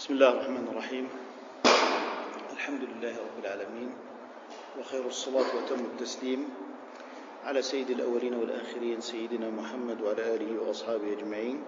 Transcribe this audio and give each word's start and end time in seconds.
بسم 0.00 0.16
الله 0.16 0.30
الرحمن 0.32 0.64
الرحيم. 0.72 1.06
الحمد 2.56 2.82
لله 2.88 3.14
رب 3.20 3.36
العالمين 3.44 3.90
وخير 4.80 5.04
الصلاة 5.06 5.48
وتم 5.52 5.80
التسليم 5.92 6.40
على 7.44 7.60
سيد 7.60 7.90
الأولين 7.90 8.32
والآخرين 8.32 9.04
سيدنا 9.04 9.52
محمد 9.52 10.00
وعلى 10.00 10.40
آله 10.40 10.50
وأصحابه 10.56 11.04
أجمعين. 11.04 11.60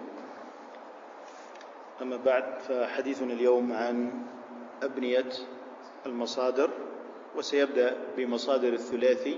أما 2.01 2.17
بعد 2.25 2.45
فحديثنا 2.65 3.33
اليوم 3.37 3.69
عن 3.69 4.25
أبنية 4.81 5.29
المصادر 6.05 6.69
وسيبدأ 7.37 8.17
بمصادر 8.17 8.73
الثلاثي 8.73 9.37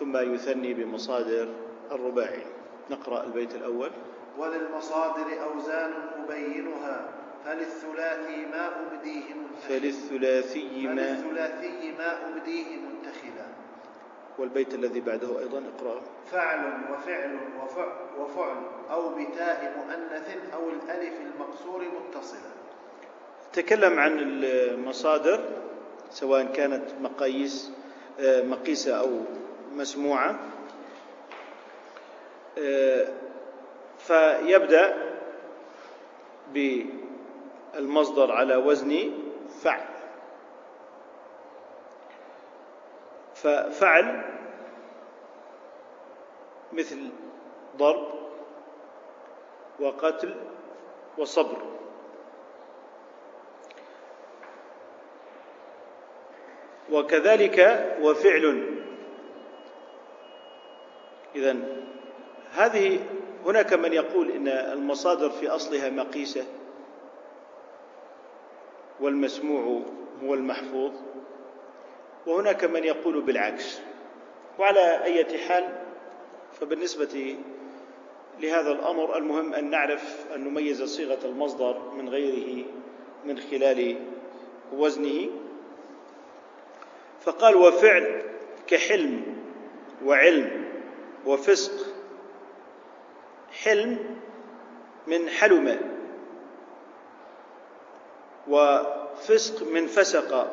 ثم 0.00 0.16
يثني 0.16 0.74
بمصادر 0.74 1.48
الرباعي. 1.92 2.44
نقرأ 2.90 3.24
البيت 3.24 3.54
الأول. 3.54 3.90
وللمصادر 4.38 5.28
أوزان 5.44 5.92
أبينها 6.24 7.27
فللثلاثي 7.44 8.46
ما 8.46 8.70
أبديه 8.80 9.34
منتخلا 9.34 9.68
فللثلاثي 9.68 10.86
ما 10.86 11.14
فللثلاثي 11.14 11.92
ما 11.98 12.28
أبديه 12.28 12.76
منتخلا 12.76 13.46
والبيت 14.38 14.74
الذي 14.74 15.00
بعده 15.00 15.38
أيضا 15.38 15.62
اقرأ 15.76 16.02
فعل 16.32 16.72
وفعل 16.92 17.38
وفعل, 17.62 17.92
وفعل 18.18 18.56
أو 18.90 19.08
بتاء 19.08 19.74
مؤنث 19.76 20.54
أو 20.54 20.68
الألف 20.70 21.14
المقصور 21.20 21.84
متصلا. 22.08 22.50
تكلم 23.52 23.98
عن 23.98 24.18
المصادر 24.18 25.40
سواء 26.10 26.44
كانت 26.44 26.84
مقاييس 27.00 27.70
آه، 28.20 28.42
مقيسة 28.42 29.00
أو 29.00 29.20
مسموعة. 29.74 30.38
آه، 32.58 33.06
فيبدأ 33.98 34.94
بالمصدر 37.78 38.32
على 38.32 38.56
وزن 38.56 39.10
فعل. 39.62 39.86
ففعل 43.34 44.24
مثل 46.72 47.10
ضرب 47.76 48.08
وقتل 49.80 50.34
وصبر. 51.18 51.62
وكذلك 56.92 57.58
وفعل. 58.02 58.74
إذا 61.34 61.56
هذه 62.52 63.00
هناك 63.46 63.72
من 63.72 63.92
يقول 63.92 64.30
إن 64.30 64.48
المصادر 64.48 65.30
في 65.30 65.48
أصلها 65.48 65.90
مقيسة. 65.90 66.57
والمسموع 69.00 69.82
هو 70.22 70.34
المحفوظ. 70.34 70.92
وهناك 72.26 72.64
من 72.64 72.84
يقول 72.84 73.20
بالعكس. 73.20 73.80
وعلى 74.58 75.04
أي 75.04 75.38
حال 75.38 75.68
فبالنسبة 76.60 77.36
لهذا 78.40 78.72
الأمر 78.72 79.16
المهم 79.18 79.54
أن 79.54 79.70
نعرف 79.70 80.26
أن 80.34 80.44
نميز 80.44 80.82
صيغة 80.82 81.26
المصدر 81.26 81.90
من 81.90 82.08
غيره 82.08 82.64
من 83.24 83.38
خلال 83.38 83.96
وزنه. 84.72 85.28
فقال 87.20 87.56
وفعل 87.56 88.22
كحلم 88.66 89.22
وعلم 90.04 90.64
وفسق. 91.26 91.86
حلم 93.62 94.16
من 95.06 95.28
حلم. 95.28 95.97
وفسق 98.48 99.66
من 99.66 99.86
فسق. 99.86 100.48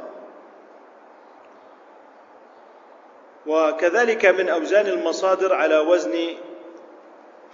وكذلك 3.47 4.25
من 4.25 4.49
أوزان 4.49 4.87
المصادر 4.87 5.53
على 5.53 5.77
وزن 5.80 6.37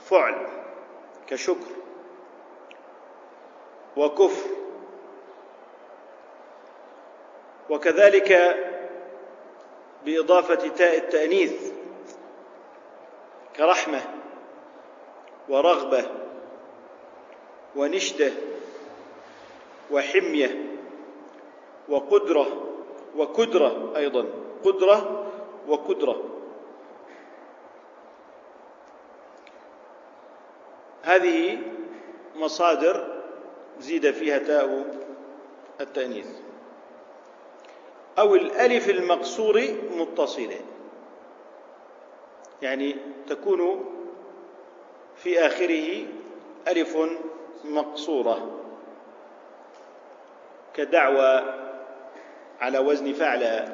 فعل 0.10 0.48
كشكر 1.28 1.72
وكفر. 3.98 4.50
وكذلك 7.70 8.58
بإضافة 10.06 10.68
تاء 10.68 10.98
التأنيث 10.98 11.72
كرحمة 13.56 14.02
ورغبة 15.50 16.04
ونشدة. 17.76 18.32
وحمية 19.92 20.78
وقدرة 21.90 22.48
وكدرة 23.18 23.94
أيضا. 23.98 24.26
قدرة 24.64 25.28
وكدرة. 25.68 26.24
هذه 31.02 31.58
مصادر 32.36 33.22
زيد 33.80 34.12
فيها 34.12 34.38
تاء 34.38 34.96
التأنيث. 35.82 36.28
أو 38.20 38.36
الألف 38.36 38.90
المقصور 38.90 39.62
متصلة. 39.98 40.60
يعني 42.62 42.96
تكون 43.28 43.86
في 45.16 45.40
آخره 45.46 46.06
ألف 46.68 46.98
مقصورة. 47.66 48.61
كدعوى 50.74 51.44
على 52.62 52.80
وزن 52.80 53.14
فعل 53.14 53.68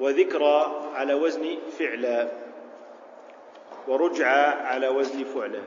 وذكرى 0.00 0.90
على 0.94 1.14
وزن 1.14 1.58
فعل 1.78 2.28
ورجعى 3.88 4.44
على 4.44 4.88
وزن 4.88 5.24
فعل 5.24 5.62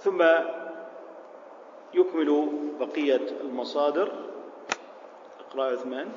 ثم 0.00 0.22
يكمل 1.94 2.48
بقية 2.80 3.26
المصادر. 3.40 4.12
اقرأ 5.40 5.64
عثمان. 5.72 6.08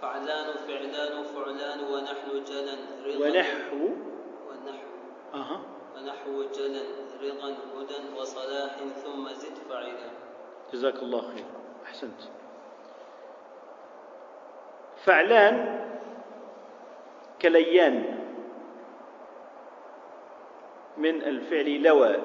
فعلان 0.00 0.46
فعلان 0.68 1.24
فعلان 1.24 1.80
ونحو 1.84 2.38
جلا 2.48 2.76
رضا. 3.04 3.26
ونحو 3.26 4.13
أها. 5.34 5.60
ونحو 5.96 6.42
جلا 6.54 6.82
رضا 7.22 7.56
هدى 7.74 8.18
وصلاح 8.20 8.76
ثم 9.04 9.28
زد 9.28 9.54
فعلا. 9.68 10.10
جزاك 10.72 11.02
الله 11.02 11.20
خير. 11.20 11.44
أحسنت. 11.84 12.20
فعلان 15.04 15.84
كليان 17.42 18.24
من 20.96 21.22
الفعل 21.22 21.82
لوى. 21.82 22.16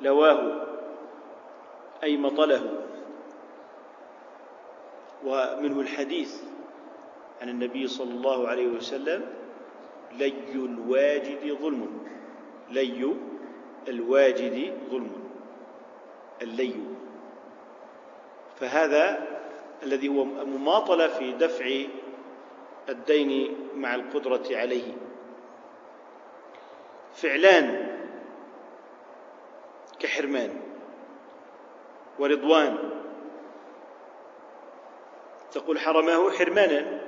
لواه 0.00 0.66
أي 2.02 2.16
مطله. 2.16 2.80
ومنه 5.24 5.80
الحديث 5.80 6.42
عن 7.42 7.48
النبي 7.48 7.86
صلى 7.86 8.10
الله 8.10 8.48
عليه 8.48 8.66
وسلم 8.66 9.43
لي 10.18 10.54
الواجد 10.54 11.58
ظلم. 11.62 12.08
لي 12.70 13.14
الواجد 13.88 14.78
ظلم. 14.90 15.24
اللي. 16.42 16.74
فهذا 18.56 19.28
الذي 19.82 20.08
هو 20.08 20.24
مماطلة 20.24 21.08
في 21.08 21.32
دفع 21.32 21.80
الدين 22.88 23.56
مع 23.76 23.94
القدرة 23.94 24.44
عليه. 24.50 24.92
فعلان 27.14 27.96
كحرمان 29.98 30.60
ورضوان. 32.18 32.90
تقول 35.52 35.78
حرمه 35.78 36.30
حرمانا. 36.30 37.03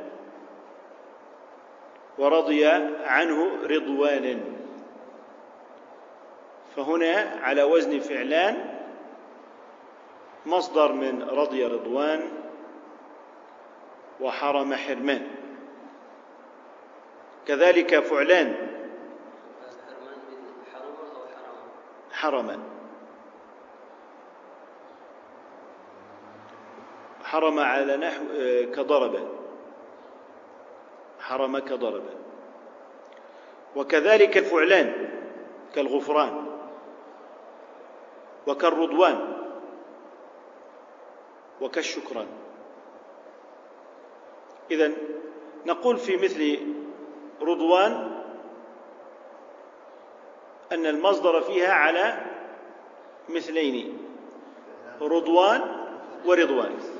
ورضي 2.18 2.66
عنه 3.04 3.48
رضوانا 3.62 4.40
فهنا 6.76 7.40
على 7.42 7.62
وزن 7.62 8.00
فعلان 8.00 8.76
مصدر 10.46 10.92
من 10.92 11.22
رضي 11.22 11.66
رضوان 11.66 12.28
وحرم 14.20 14.74
حرمان. 14.74 15.26
كذلك 17.46 17.98
فعلان. 17.98 18.76
حرما 22.16 22.58
حرم 27.24 27.58
على 27.58 27.96
نحو 27.96 28.24
آه، 28.40 28.64
كضرب 31.26 31.38
حرم 31.40 31.58
كضرب 31.58 32.02
وكذلك 33.76 34.36
الفعلان 34.36 35.10
كالغفران 35.74 36.46
وكالرضوان 38.46 39.18
وكالشكران. 41.60 42.26
إذا 44.70 44.92
نقول 45.66 45.96
في 45.96 46.16
مثل 46.16 46.58
رضوان 47.42 48.22
أن 50.72 50.86
المصدر 50.86 51.40
فيها 51.40 51.72
على 51.72 52.22
مثلين 53.28 53.98
رضوان 55.00 55.60
ورضوان. 56.26 56.95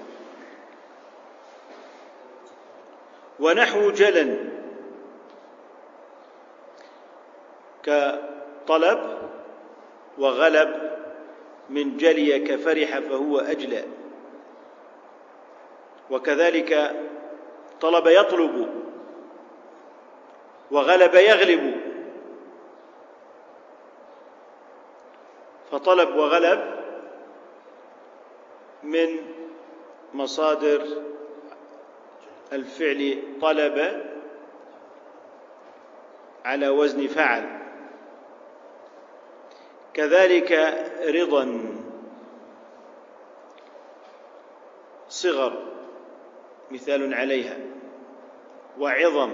ونحو 3.41 3.91
جلا 3.91 4.39
كطلب 7.83 9.19
وغلب 10.19 10.97
من 11.71 11.97
جلي 11.97 12.39
كفرح 12.39 12.99
فهو 12.99 13.39
أجلى. 13.39 13.85
وكذلك 16.11 17.03
طلب 17.81 18.07
يطلب 18.07 18.69
وغلب 20.71 21.15
يغلب. 21.15 21.81
فطلب 25.71 26.17
وغلب 26.17 26.77
من 28.83 29.09
مصادر 30.15 30.87
الفعل 32.53 33.23
طلب 33.41 34.07
على 36.45 36.69
وزن 36.69 37.07
فعل. 37.07 37.63
كذلك 39.95 40.53
رضا 41.09 41.63
صغر 45.09 45.63
مثال 46.71 47.15
عليها 47.15 47.57
وعظم. 48.79 49.33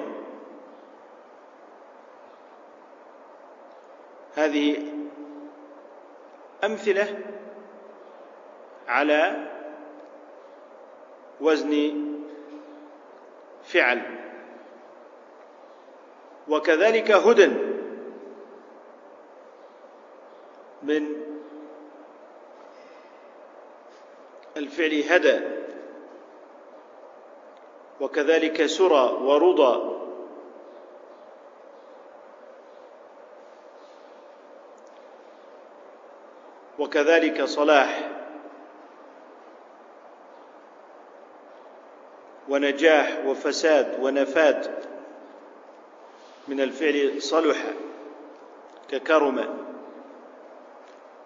هذه 4.34 4.92
أمثلة 6.64 7.18
على 8.88 9.48
وزن 11.40 12.11
فعل. 13.72 14.02
وكذلك 16.48 17.10
هدى. 17.10 17.50
من 20.82 21.06
الفعل 24.56 25.02
هدى. 25.10 25.40
وكذلك 28.00 28.66
سرى 28.66 29.18
ورضى. 29.22 29.98
وكذلك 36.78 37.44
صلاح. 37.44 38.21
ونجاح 42.48 43.18
وفساد 43.26 43.98
ونفاد 44.00 44.84
من 46.48 46.60
الفعل 46.60 47.22
صلح 47.22 47.56
ككرم 48.88 49.58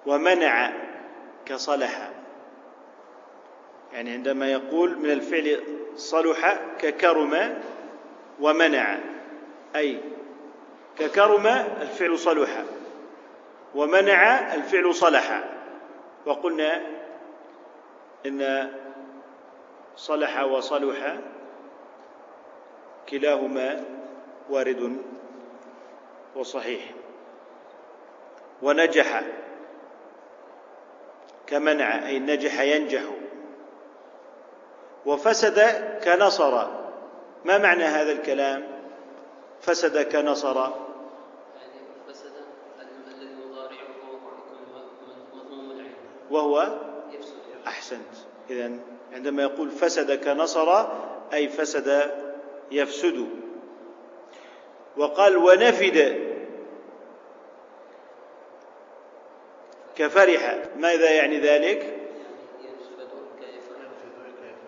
ومنع 0.07 0.73
كصلح. 1.47 2.11
يعني 3.93 4.11
عندما 4.13 4.53
يقول 4.53 4.99
من 4.99 5.11
الفعل 5.11 5.63
صلح 5.97 6.61
ككرم 6.79 7.63
ومنع 8.41 8.99
أي 9.77 10.01
ككرم 10.99 11.47
الفعل 11.81 12.19
صلح 12.19 12.65
ومنع 13.75 14.55
الفعل 14.55 14.95
صلح. 14.95 15.45
وقلنا 16.27 16.83
إن 18.27 18.71
صلح 19.97 20.43
وصلح 20.43 21.17
كلاهما 23.09 23.85
وارد 24.51 24.97
وصحيح. 26.37 26.91
ونجح 28.63 29.23
كمنع 31.47 32.07
أي 32.07 32.19
نجح 32.19 32.61
ينجح. 32.61 33.03
وفسد 35.07 35.61
كنصر. 36.05 36.67
ما 37.45 37.59
معنى 37.59 37.85
هذا 37.85 38.13
الكلام؟ 38.13 38.67
فسد 39.61 40.13
كنصر. 40.13 40.57
يعني 40.57 40.73
وهو 46.31 46.79
أحسنت. 47.67 48.15
إذا 48.51 48.96
عندما 49.17 49.43
يقول 49.43 49.71
فسد 49.71 50.25
كنصر 50.25 50.87
أي 51.33 51.49
فسد 51.49 52.11
يفسد. 52.71 53.29
وقال 54.97 55.37
ونفد. 55.37 56.27
كفرح. 59.97 60.59
ماذا 60.77 61.11
يعني 61.11 61.41
ذلك؟ 61.41 61.97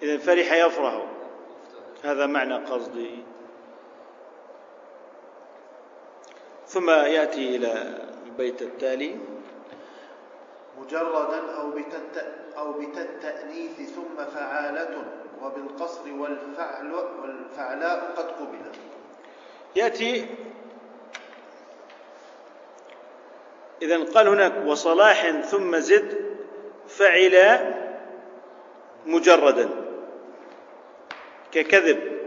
إذا 0.02 0.18
فرح 0.18 0.52
يفرح. 0.52 1.06
هذا 2.04 2.26
معنى 2.26 2.54
قصدي. 2.54 3.24
ثم 6.66 6.90
يأتي 6.90 7.56
إلى 7.56 7.98
البيت 8.26 8.62
التالي. 8.62 9.16
مجردا 10.80 11.52
أو 11.56 11.70
بتت 11.70 12.26
أو 12.58 12.72
ثم 13.96 14.24
فعالة 14.34 15.04
وبالقصر 15.42 16.12
والفعل 16.12 16.92
والفعلاء 16.94 18.14
قد 18.16 18.30
قبل. 18.30 18.58
يأتي. 19.76 20.26
إذا 23.82 24.04
قال 24.04 24.28
هناك 24.28 24.52
وصلاح 24.66 25.30
ثم 25.30 25.76
زد 25.76 26.36
فعل 26.88 27.58
مجردا 29.06 29.70
ككذب. 31.52 32.18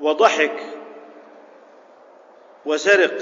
وضحك 0.00 0.75
وسرق. 2.66 3.18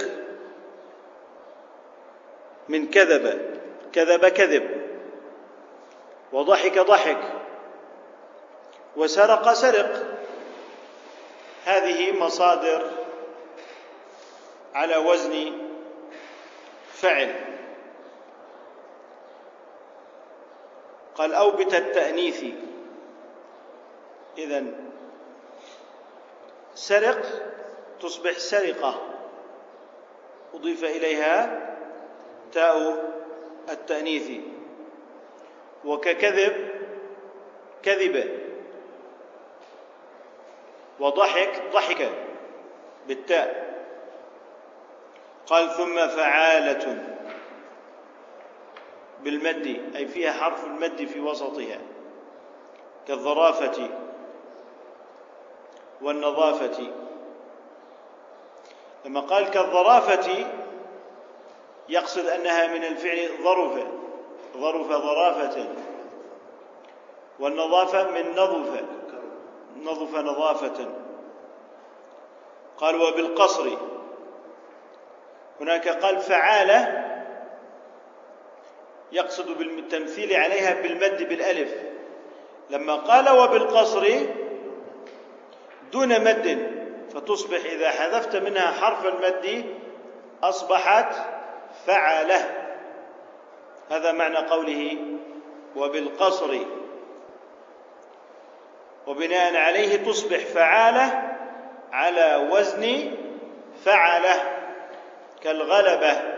من 2.69 2.91
كذب. 2.91 3.55
كذب 3.93 4.29
كذب. 4.29 4.85
وضحك 6.33 6.79
ضحك. 6.79 7.33
وسرق 8.97 9.53
سرق. 9.53 10.19
هذه 11.65 12.13
مصادر 12.13 12.91
على 14.75 14.97
وزن 14.97 15.53
فعل. 16.93 17.35
قال 21.15 21.35
أوبت 21.35 21.75
التأنيث. 21.75 22.45
إذا 24.39 24.65
سرق 26.75 27.23
تصبح 28.01 28.39
سرقة. 28.39 29.01
أضيف 30.55 30.85
إليها 30.85 31.61
تاء 32.53 33.05
التأنيث. 33.71 34.31
وككذب 35.85 36.69
كذب. 37.83 38.41
وضحك 41.01 41.63
ضحك 41.73 42.11
بالتاء. 43.09 43.75
قال 45.47 45.71
ثم 45.71 46.09
فعالة. 46.09 47.05
بالمد 49.23 49.93
أي 49.97 50.07
فيها 50.07 50.33
حرف 50.33 50.65
المد 50.65 51.05
في 51.05 51.21
وسطها. 51.21 51.79
كالظرافة 53.09 53.89
والنظافة. 56.03 57.04
لما 59.05 59.21
قال 59.21 59.51
كالظرافة 59.51 60.47
يقصد 61.89 62.27
أنها 62.27 62.67
من 62.67 62.85
الفعل 62.85 63.29
ظرف 63.43 63.87
ظرف 64.57 64.87
ظرافة. 64.87 65.67
والنظافة 67.39 68.11
من 68.11 68.31
نظف 68.31 68.85
نظف 69.83 70.15
نظافة. 70.15 70.91
قال 72.79 73.03
وبالقصر. 73.03 73.69
هناك 75.61 75.89
قال 75.89 76.19
فعالة 76.19 77.05
يقصد 79.13 79.59
بالتمثيل 79.59 80.37
عليها 80.37 80.83
بالمد 80.83 81.23
بالألف. 81.23 81.75
لما 82.71 82.95
قال 82.95 83.31
وبالقصر 83.31 84.09
دون 85.93 86.25
مد. 86.25 86.75
فتصبح 87.15 87.65
إذا 87.65 87.91
حذفت 87.91 88.37
منها 88.37 88.73
حرف 88.73 89.07
المد 89.07 89.77
أصبحت 90.43 91.15
فعلة. 91.87 92.71
هذا 93.91 94.13
معنى 94.13 94.37
قوله 94.37 94.99
وبالقصر. 95.77 96.59
وبناء 99.07 99.57
عليه 99.57 99.97
تصبح 99.97 100.39
فعالة 100.39 101.37
على 101.93 102.49
وزن 102.53 103.13
فعلة 103.85 104.35
كالغلبة. 105.43 106.35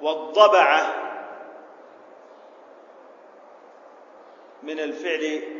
والضبعه 0.00 0.94
من 4.62 4.80
الفعل 4.80 5.57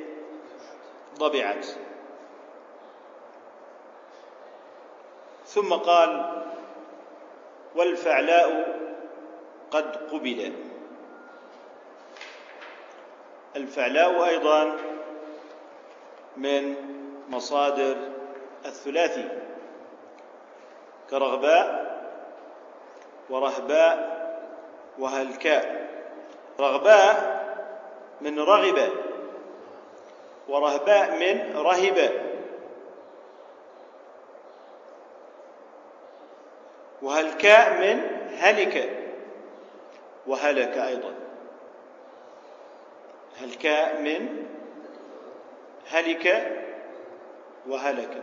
ضبعت 1.18 1.66
ثم 5.46 5.74
قال 5.74 6.42
والفعلاء 7.74 8.78
قد 9.70 9.96
قبل. 10.12 10.52
الفعلاء 13.56 14.24
أيضا 14.24 14.76
من 16.36 16.74
مصادر 17.28 17.96
الثلاثي 18.66 19.28
كرغباء 21.10 21.88
ورهباء 23.30 24.18
وهلكاء. 24.98 25.88
رغباء 26.60 27.38
من 28.20 28.40
رغب 28.40 29.07
ورهباء 30.48 31.10
من 31.10 31.56
رهب. 31.56 32.10
وهلكاء 37.02 37.80
من 37.80 38.28
هلك. 38.38 38.98
وهلك 40.26 40.78
أيضا. 40.78 41.14
هلكاء 43.40 44.00
من 44.00 44.46
هلك. 45.90 46.56
وهلك. 47.68 48.22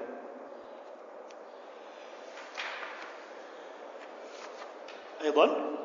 أيضا 5.22 5.75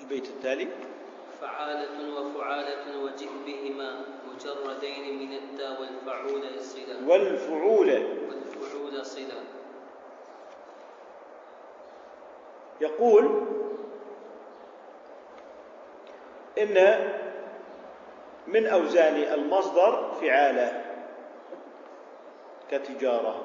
البيت 0.00 0.24
التالي. 0.24 0.68
فعالة 1.42 2.20
وفعالة 2.20 3.02
وجئ 3.02 3.28
بهما 3.46 4.04
مجردين 4.26 5.18
من 5.18 5.32
التاء 5.32 5.80
والفعول 5.80 6.60
صلة. 6.60 7.08
والفعول. 7.08 7.90
والفعول 8.28 9.06
صلة. 9.06 9.42
يقول 12.80 13.46
إن 16.58 17.08
من 18.46 18.66
أوزان 18.66 19.14
المصدر 19.14 20.12
فعالة 20.20 20.84
كتجارة 22.70 23.44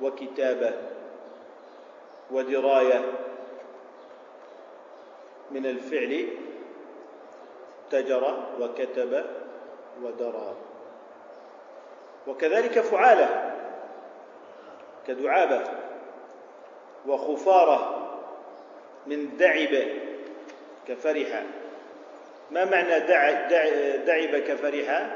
وكتابة 0.00 0.72
ودراية 2.30 3.04
من 5.52 5.66
الفعل 5.66 6.28
تجر 7.90 8.44
وكتب 8.60 9.24
ودرى. 10.02 10.56
وكذلك 12.26 12.80
فعالة 12.80 13.54
كدعابة 15.06 15.64
وخفارة 17.06 18.08
من 19.06 19.36
دعب 19.36 19.86
كفرح. 20.88 21.42
ما 22.50 22.64
معنى 22.64 23.00
دع 23.00 23.30
دع 23.30 23.68
دعب 23.96 24.36
كفرح؟ 24.36 25.06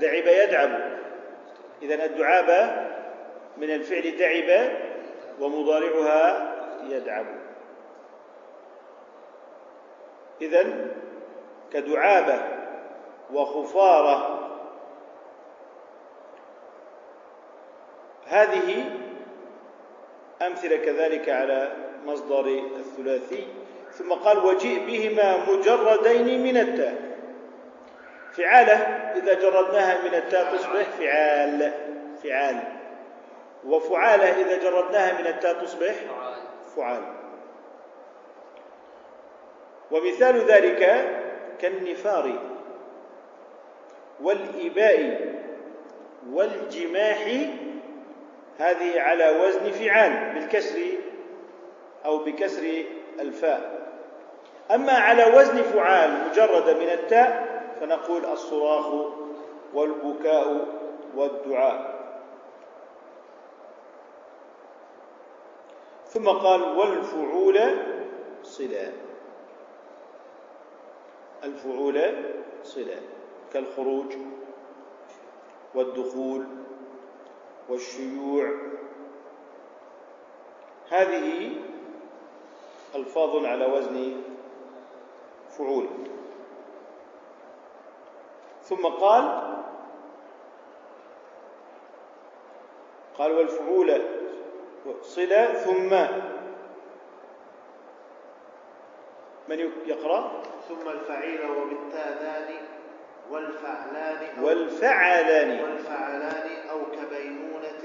دعب 0.00 0.26
يدعب. 0.26 0.98
إذا 1.82 2.04
الدعابة 2.04 2.88
من 3.56 3.70
الفعل 3.70 4.16
دعب 4.16 4.70
ومضارعها 5.40 6.54
يدعب. 6.90 7.43
إذا 10.44 10.64
كدعابة 11.72 12.42
وخفارة 13.32 14.40
هذه 18.26 18.84
أمثلة 20.42 20.76
كذلك 20.76 21.28
على 21.28 21.72
مصدر 22.06 22.46
الثلاثي 22.76 23.46
ثم 23.92 24.12
قال 24.12 24.38
وجيء 24.38 24.86
بهما 24.86 25.36
مجردين 25.48 26.42
من 26.42 26.56
التاء. 26.56 26.94
فعالة 28.32 28.74
إذا 29.16 29.34
جردناها 29.34 30.02
من 30.02 30.14
التاء 30.14 30.56
تصبح 30.56 30.82
فعال 30.82 31.72
فعال. 32.22 32.60
وفعالة 33.64 34.40
إذا 34.40 34.58
جردناها 34.58 35.20
من 35.20 35.26
التاء 35.26 35.64
تصبح 35.64 35.92
فعال. 35.92 36.34
فعال. 36.76 37.23
ومثال 39.94 40.38
ذلك 40.38 41.08
كالنفار 41.58 42.38
والإباء 44.22 45.34
والجماح 46.32 47.46
هذه 48.58 49.00
على 49.00 49.40
وزن 49.40 49.70
فعال 49.70 50.34
بالكسر 50.34 50.78
أو 52.04 52.18
بكسر 52.18 52.84
الفاء. 53.20 53.88
أما 54.70 54.92
على 54.92 55.24
وزن 55.36 55.62
فعال 55.62 56.28
مجرد 56.30 56.76
من 56.76 56.88
التاء 56.88 57.62
فنقول 57.80 58.24
الصراخ 58.24 58.86
والبكاء 59.74 60.66
والدعاء. 61.16 61.94
ثم 66.06 66.28
قال 66.28 66.62
والفعول 66.62 67.60
صلة. 68.42 69.03
الفعول 71.44 72.00
صلة 72.62 73.00
كالخروج 73.52 74.16
والدخول 75.74 76.46
والشيوع. 77.68 78.50
هذه 80.88 81.56
ألفاظ 82.94 83.44
على 83.44 83.66
وزن 83.66 84.22
فعول. 85.50 85.86
ثم 88.62 88.86
قال 88.86 89.54
قال 93.18 93.32
والفعول 93.32 94.02
صلة 95.02 95.52
ثم. 95.52 95.90
من 99.48 99.58
يقرأ؟ 99.86 100.42
ثم 100.68 100.88
الفعيل 100.88 101.50
وبالتاذان 101.50 102.54
والفعلان 103.30 104.44
والفعلان. 104.44 105.60
والفعلان 105.60 106.68
أو 106.70 106.78
كبينونة 106.86 107.82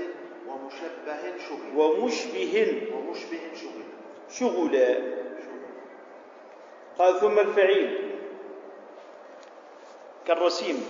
ومشبه 0.48 1.38
شبه. 1.38 1.80
ومشبه. 1.80 2.88
ومشبه 2.96 3.42
شبه. 3.56 3.84
شغلا 4.30 4.98
قال 6.98 7.20
ثم 7.20 7.40
الفعيل. 7.40 8.12
كالرسيم 10.28 10.86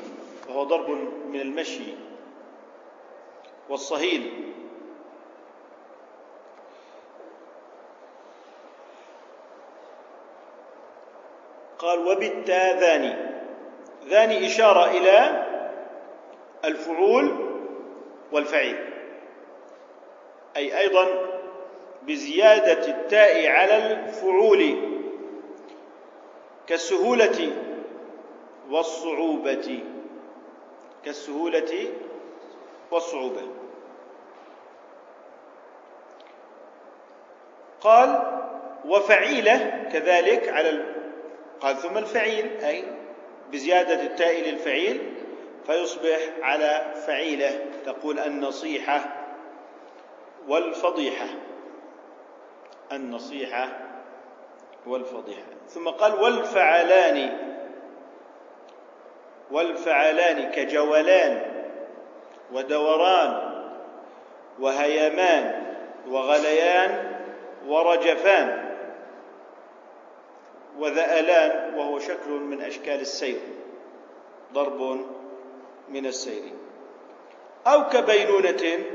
وهو 0.50 0.64
ضرب 0.64 0.90
من 1.30 1.42
المشي. 1.42 1.94
والصهيل. 3.70 4.54
قال 11.80 12.08
وبالتا 12.08 12.80
ذاني. 12.80 13.16
ذاني 14.08 14.48
إشارة 14.48 14.86
إلى 14.92 15.46
الفعول 16.66 17.32
والفعيل. 18.32 18.94
أي 20.58 20.80
أيضا 20.80 21.08
بزيادة 22.04 22.88
التاء 22.88 23.48
على 23.48 23.78
الفعول 23.78 24.76
كالسهولة 26.68 27.52
والصعوبة. 28.70 29.84
كالسهولة 31.06 31.94
والصعوبة. 32.92 33.42
قال 37.82 38.42
وفعيلة 38.86 39.88
كذلك 39.94 40.50
على. 40.50 40.99
قال 41.62 41.78
ثم 41.78 41.98
الفعيل 41.98 42.64
أي 42.64 42.84
بزيادة 43.52 44.04
التاء 44.04 44.42
للفعيل 44.42 45.14
فيصبح 45.68 46.20
على 46.42 46.94
فعيلة 47.08 47.66
تقول 47.86 48.20
النصيحة 48.20 49.16
والفضيحة. 50.48 51.26
النصيحة 52.92 53.70
والفضيحة. 54.86 55.42
ثم 55.68 55.90
قال 55.90 56.14
والفعلان 56.14 57.38
والفعلان 59.52 60.52
كجولان 60.52 61.42
ودوران 62.54 63.64
وهيمان 64.60 65.64
وغليان 66.08 67.20
ورجفان. 67.68 68.59
وذألان 70.80 71.74
وهو 71.76 72.00
شكل 72.00 72.32
من 72.32 72.62
أشكال 72.62 73.00
السير 73.02 73.40
ضرب 74.54 75.06
من 75.90 76.06
السير 76.06 76.44
أو 77.68 77.90
كبينونة 77.90 78.86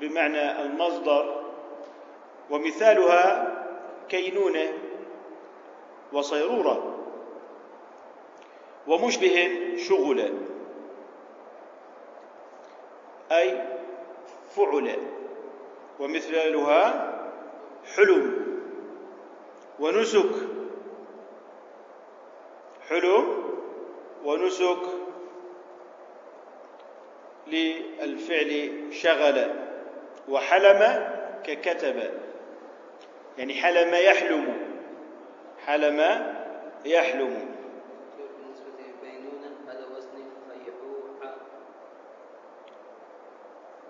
بمعنى 0.00 0.62
المصدر 0.62 1.44
ومثالها 2.50 3.54
كينونة 4.08 4.72
وصيرورة 6.12 6.94
ومشبه 8.86 9.50
شغل 9.88 10.32
أي 13.32 13.64
فعل 14.56 14.96
ومثلها 16.00 17.17
حلم 17.96 18.46
ونسك. 19.80 20.34
حلم 22.88 23.44
ونسك. 24.24 24.82
للفعل 27.46 28.88
شغل 28.90 29.50
وحلم 30.28 30.80
ككتب. 31.44 32.10
يعني 33.38 33.54
حلم 33.54 33.94
يحلم. 33.94 34.68
حلم 35.66 36.00
يحلم 36.84 37.54
بالنسبة 38.18 38.66
لبينونة 38.78 39.56
هذا 39.68 39.86
وزن 39.96 40.16
فيحوع 40.48 41.32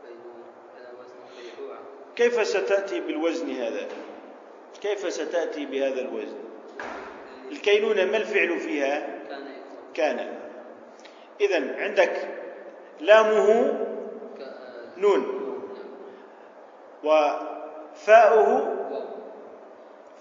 بينونة 0.05 0.53
هذا 0.77 0.91
وزن 1.01 1.21
فيحوع 1.37 1.77
كيف 2.19 2.47
ستأتي 2.47 3.01
بالوزن 3.01 3.51
هذا؟ 3.51 3.87
كيف 4.81 5.13
ستأتي 5.13 5.67
بهذا 5.67 6.01
الوزن؟ 6.01 6.39
الكينونة 7.51 8.05
ما 8.05 8.17
الفعل 8.17 8.61
فيها؟ 8.61 9.19
كان. 9.95 10.35
إذا 11.41 11.83
عندك 11.83 12.29
لامه 13.01 13.79
نون. 14.97 15.39
وفاؤه. 17.05 18.77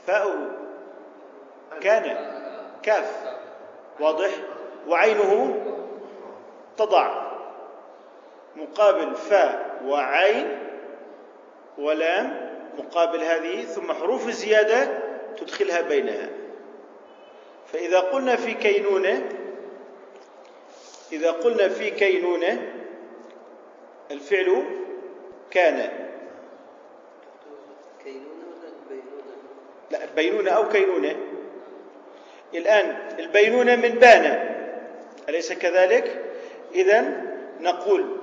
فاؤه. 0.07 0.51
كان. 1.81 2.31
كاف. 2.83 3.37
واضح. 3.99 4.31
وعينه 4.87 5.63
تضع. 6.77 7.27
مقابل 8.55 9.15
فاء 9.15 9.81
وعين. 9.85 10.66
ولام 11.77 12.51
مقابل 12.77 13.19
هذه 13.19 13.63
ثم 13.65 13.93
حروف 13.93 14.27
الزيادة 14.27 14.89
تدخلها 15.37 15.81
بينها 15.81 16.29
فإذا 17.73 17.99
قلنا 17.99 18.35
في 18.35 18.53
كينونة 18.53 19.29
إذا 21.11 21.31
قلنا 21.31 21.69
في 21.69 21.89
كينونة 21.89 22.71
الفعل 24.11 24.63
كان 25.51 26.07
كينونة 28.03 28.45
ولا؟ 28.61 29.97
لا 29.97 30.05
بينونة 30.15 30.51
أو 30.51 30.69
كينونة 30.69 31.15
الآن 32.53 33.15
البينونة 33.19 33.75
من 33.75 33.89
بان 33.89 34.55
أليس 35.29 35.53
كذلك؟ 35.53 36.23
إذا 36.75 37.23
نقول 37.59 38.17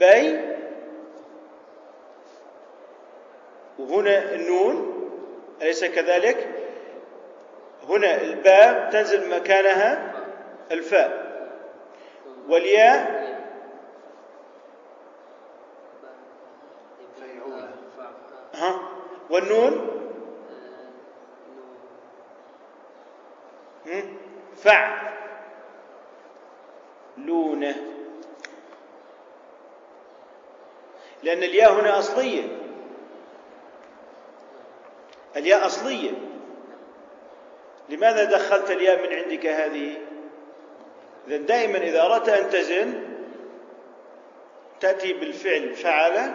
بي 0.00 0.55
وهنا 3.78 4.34
النون 4.34 4.92
أليس 5.62 5.84
كذلك؟ 5.84 6.48
هنا 7.88 8.20
الباء 8.20 8.90
تنزل 8.90 9.30
مكانها 9.36 10.12
الفاء. 10.72 11.26
والياء؟ 12.48 13.26
ها؟ 18.54 18.80
والنون؟ 19.30 19.90
فع. 24.56 25.06
لونه 27.18 27.74
لأن 31.22 31.42
الياء 31.42 31.72
هنا 31.72 31.98
أصلية. 31.98 32.55
الياء 35.36 35.66
أصلية. 35.66 36.10
لماذا 37.88 38.24
دخلت 38.24 38.70
الياء 38.70 39.06
من 39.06 39.14
عندك 39.14 39.46
هذه؟ 39.46 39.94
إذا 41.28 41.36
دائما 41.36 41.78
إذا 41.78 42.02
أردت 42.06 42.28
أن 42.28 42.50
تزن 42.50 43.02
تأتي 44.80 45.12
بالفعل 45.12 45.74
فعل 45.74 46.34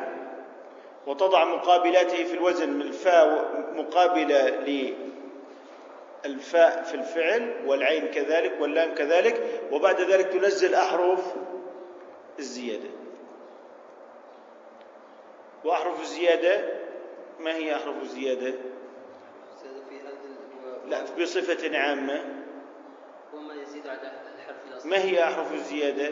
وتضع 1.07 1.45
مقابلاته 1.45 2.23
في 2.23 2.33
الوزن 2.33 2.69
من 2.69 2.81
الفاء 2.81 3.51
مقابلة 3.75 4.49
للفاء 6.25 6.83
في 6.83 6.93
الفعل 6.93 7.55
والعين 7.65 8.07
كذلك 8.07 8.53
واللام 8.61 8.95
كذلك 8.95 9.61
وبعد 9.71 10.01
ذلك 10.01 10.27
تنزل 10.27 10.75
أحرف 10.75 11.33
الزيادة. 12.39 12.89
وأحرف 15.65 16.01
الزيادة 16.01 16.69
ما 17.39 17.55
هي 17.55 17.75
أحرف 17.75 18.01
الزيادة؟ 18.01 18.53
زاد 19.63 19.83
في 19.89 19.99
هذا 19.99 20.09
ال- 20.09 20.80
لا 20.91 21.03
بصفة 21.19 21.77
عامة. 21.77 22.23
هو 23.33 23.39
ما 23.39 23.53
يزيد 23.53 23.87
على 23.87 23.99
الحرف 24.37 24.55
الأصلي. 24.71 24.91
ما 24.91 24.97
هي 24.97 25.23
أحرف 25.23 25.53
الزيادة؟ 25.53 26.11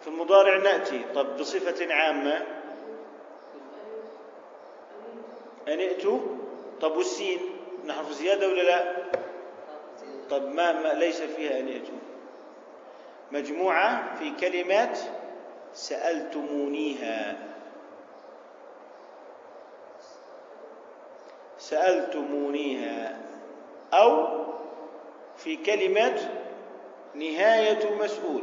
في 0.00 0.08
المضارع 0.08 0.56
نأتي. 0.56 1.04
طب 1.14 1.36
بصفة 1.36 1.94
عامة. 1.94 2.46
أنئت 5.68 6.06
طب 6.80 6.96
والسين؟ 6.96 7.40
نحرف 7.86 8.12
زيادة 8.12 8.48
ولا 8.48 8.62
لا؟ 8.62 8.96
طب 10.30 10.48
ما, 10.48 10.72
ما 10.72 10.88
ليس 10.94 11.22
فيها 11.22 11.60
أنئت 11.60 11.86
مجموعة 13.32 14.18
في 14.18 14.30
كلمات 14.30 14.98
سألتمونيها. 15.74 17.36
سألتمونيها. 21.58 23.21
أو 23.92 24.42
في 25.36 25.56
كلمة 25.56 26.30
نهاية 27.14 27.94
مسؤول. 27.94 28.42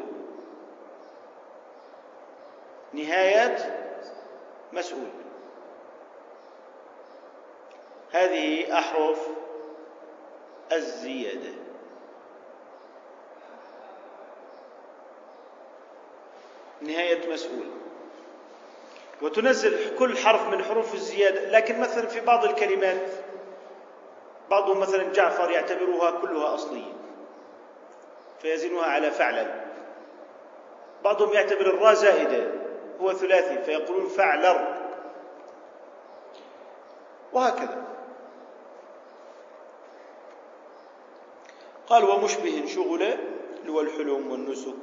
نهاية 2.93 3.57
مسؤول. 4.73 5.09
هذه 8.11 8.79
أحرف 8.79 9.27
الزيادة. 10.71 11.53
نهاية 16.81 17.33
مسؤول. 17.33 17.65
وتنزل 19.21 19.97
كل 19.97 20.17
حرف 20.17 20.47
من 20.47 20.63
حروف 20.63 20.93
الزيادة 20.93 21.49
لكن 21.49 21.79
مثلا 21.79 22.07
في 22.07 22.19
بعض 22.19 22.45
الكلمات 22.45 23.28
بعضهم 24.49 24.79
مثلا 24.79 25.03
جعفر 25.03 25.51
يعتبرها 25.51 26.11
كلها 26.11 26.55
أصلية 26.55 26.93
فيزنها 28.41 28.85
على 28.85 29.11
فعلا 29.11 29.65
بعضهم 31.03 31.33
يعتبر 31.33 31.61
الراء 31.61 31.93
زائدة 31.93 32.51
هو 33.01 33.13
ثلاثي 33.13 33.63
فيقولون 33.63 34.07
فعلر 34.07 34.77
وهكذا. 37.33 37.83
قال 41.87 42.03
ومشبه 42.09 42.65
شغل 42.67 43.03
اللي 43.03 43.71
هو 43.71 43.81
الحلم 43.81 44.31
والنسك. 44.31 44.75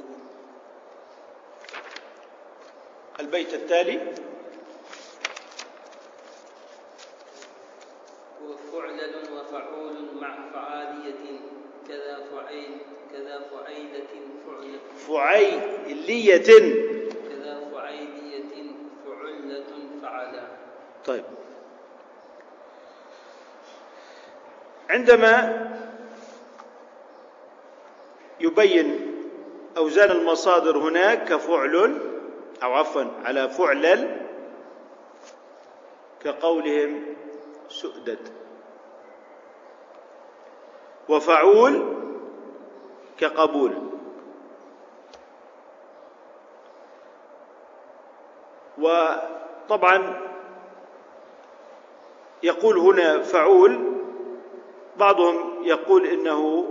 البيت 3.21 3.55
التالي 3.55 4.15
وفعول 9.57 10.21
مع 10.21 10.37
فعالية 10.53 11.41
كذا 11.89 12.19
فعيل 12.33 12.79
كذا 13.13 13.41
فعيلة 13.51 14.07
فعلة 14.47 14.79
فعيلية. 15.09 16.37
كذا 17.29 17.61
فعيلية 17.73 18.73
فعلة 19.07 19.65
فعلا. 20.03 20.49
طيب. 21.07 21.25
عندما 24.91 25.67
يبين 28.41 29.13
أوزان 29.77 30.11
المصادر 30.11 30.79
هناك 30.79 31.25
كفعل 31.29 32.01
أو 32.63 32.75
عفوا 32.75 33.05
على 33.25 33.49
فعلل 33.49 34.27
كقولهم 36.25 37.05
سؤدد. 37.69 38.19
وفعول 41.09 41.97
كقبول. 43.19 43.73
وطبعا 48.79 50.21
يقول 52.43 52.79
هنا 52.79 53.23
فعول 53.23 53.93
بعضهم 54.97 55.65
يقول 55.65 56.07
إنه 56.07 56.67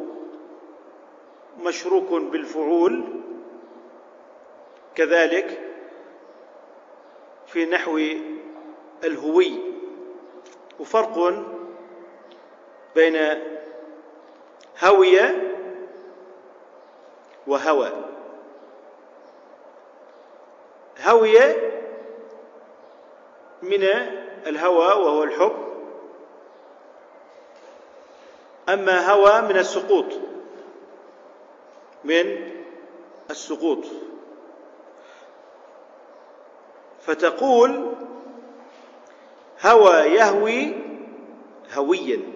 مشروك 1.59 2.13
بالفعول 2.13 3.03
كذلك 4.95 5.61
في 7.47 7.65
نحو 7.65 7.99
الهوي. 9.03 9.59
وفرق 10.79 11.33
بين 12.95 13.15
هوي 14.83 15.19
وهوى. 17.47 17.91
هوي 21.05 21.39
من 23.61 23.83
الهوى 24.47 24.85
وهو 24.85 25.23
الحب. 25.23 25.55
أما 28.69 29.11
هوى 29.11 29.41
من 29.41 29.57
السقوط. 29.57 30.05
من 32.03 32.51
السقوط. 33.29 33.85
فتقول 37.01 37.93
هوى 39.65 39.93
يهوي 39.93 40.73
هويا. 41.73 42.34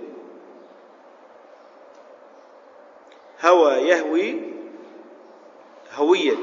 هوى 3.45 3.71
يهوي 3.73 4.41
هويا. 5.95 6.36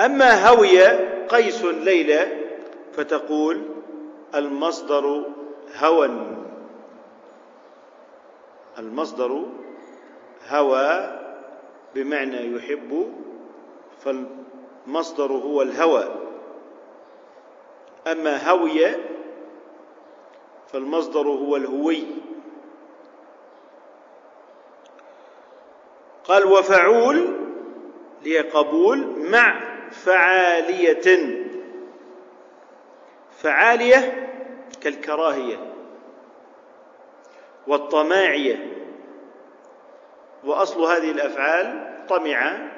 أما 0.00 0.48
هوي 0.48 0.78
قيس 1.26 1.64
ليلى 1.64 2.26
فتقول 2.92 3.62
المصدر 4.34 5.24
هوى. 5.78 6.10
المصدر 8.78 9.44
هوى 10.48 11.10
بمعنى 11.94 12.56
يحب 12.56 13.12
فالمصدر 14.04 15.32
هو 15.32 15.62
الهوى. 15.62 16.08
أما 18.06 18.50
هوي 18.50 18.86
فالمصدر 20.66 21.28
هو 21.28 21.56
الهوي. 21.56 22.04
قال 26.24 26.46
وفعول 26.46 27.36
هي 28.22 28.38
قبول؟ 28.38 28.98
مع 29.30 29.60
فعالية. 29.90 31.44
فعالية 33.38 34.30
كالكراهية 34.82 35.72
والطماعية. 37.66 38.72
وأصل 40.44 40.84
هذه 40.84 41.10
الأفعال 41.10 41.96
طمع 42.08 42.68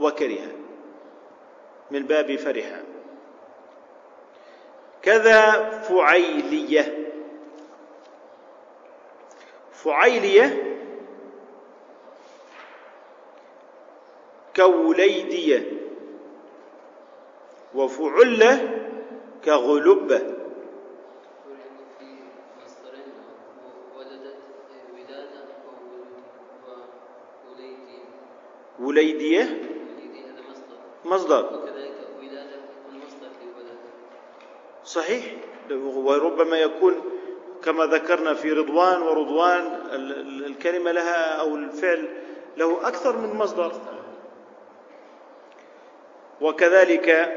وكره. 0.00 0.52
من 1.90 2.02
باب 2.06 2.36
فرح. 2.36 2.80
كذا 5.02 5.70
فعيلية. 5.70 7.12
فعيلية 9.72 10.67
كوليدية 14.58 15.72
وفعلة 17.74 18.52
كغلبة 19.44 20.22
وليدية؟ 28.80 29.42
مصدر. 31.04 31.42
صحيح. 34.84 35.24
وربما 35.96 36.58
يكون 36.58 36.94
كما 37.64 37.84
ذكرنا 37.86 38.34
في 38.34 38.52
رضوان 38.52 39.02
ورضوان 39.02 39.66
ال- 39.92 40.20
ال- 40.20 40.44
الكلمة 40.46 40.92
لها 40.92 41.40
أو 41.40 41.54
الفعل 41.56 42.08
له 42.56 42.88
أكثر 42.88 43.16
من 43.16 43.36
مصدر. 43.36 43.72
وكذلك 46.40 47.36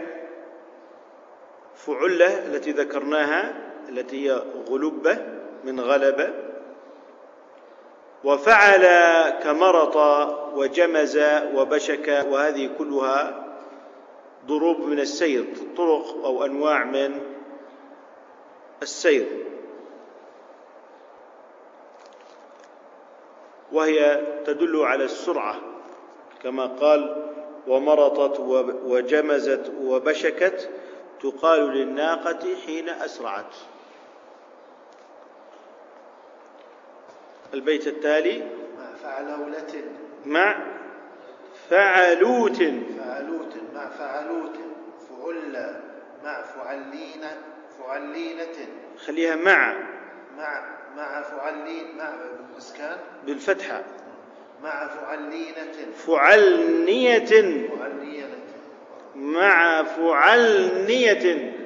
فعلة 1.76 2.46
التي 2.46 2.72
ذكرناها 2.72 3.54
التي 3.90 4.30
هي 4.30 4.42
غلبة 4.70 5.18
من 5.64 5.80
غلبة. 5.80 6.34
وفعل 8.24 8.86
كمرط 9.30 9.96
وجمز 10.56 11.18
وبشك 11.56 12.26
وهذه 12.30 12.70
كلها 12.78 13.46
ضروب 14.46 14.80
من 14.82 15.00
السير 15.00 15.46
طرق 15.78 16.26
أو 16.26 16.46
أنواع 16.46 16.84
من 16.84 17.20
السير. 18.82 19.28
وهي 23.72 24.22
تدل 24.46 24.84
على 24.84 25.04
السرعة 25.04 25.56
كما 26.44 26.66
قال 26.66 27.32
ومرطت 27.68 28.40
وجمزت 28.86 29.72
وبشكت 29.82 30.70
تقال 31.22 31.60
للناقة 31.60 32.56
حين 32.66 32.90
أسرعت. 32.90 33.56
البيت 37.54 37.88
التالي 37.88 38.48
مع 38.78 38.96
فعلولة. 39.04 39.84
مع 40.26 40.58
فعلوت. 41.70 42.58
فعلوت 42.98 43.54
مع 43.76 43.90
فعلوت. 43.90 44.56
فعل 45.10 45.76
مع 46.24 46.42
فعلين 46.42 47.22
فعلينة. 47.80 48.68
خليها 49.06 49.36
مع. 49.36 49.74
مع 50.38 50.64
مع 50.98 51.22
فعلين 51.22 51.98
مع 51.98 52.12
بالإسكان 52.50 52.98
بالفتحة. 53.26 53.84
مع 54.64 54.88
فعلينة. 54.88 55.92
فعلنية. 56.08 57.70
مع 59.16 59.84
فعلنية. 59.84 61.58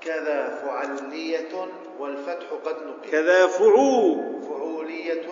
كذا 0.00 0.48
فعلية 0.64 1.68
والفتح 1.98 2.46
قد 2.64 2.76
نقل. 2.86 3.10
كذا 3.10 3.46
فعو. 3.46 4.16
فعولية 4.40 5.22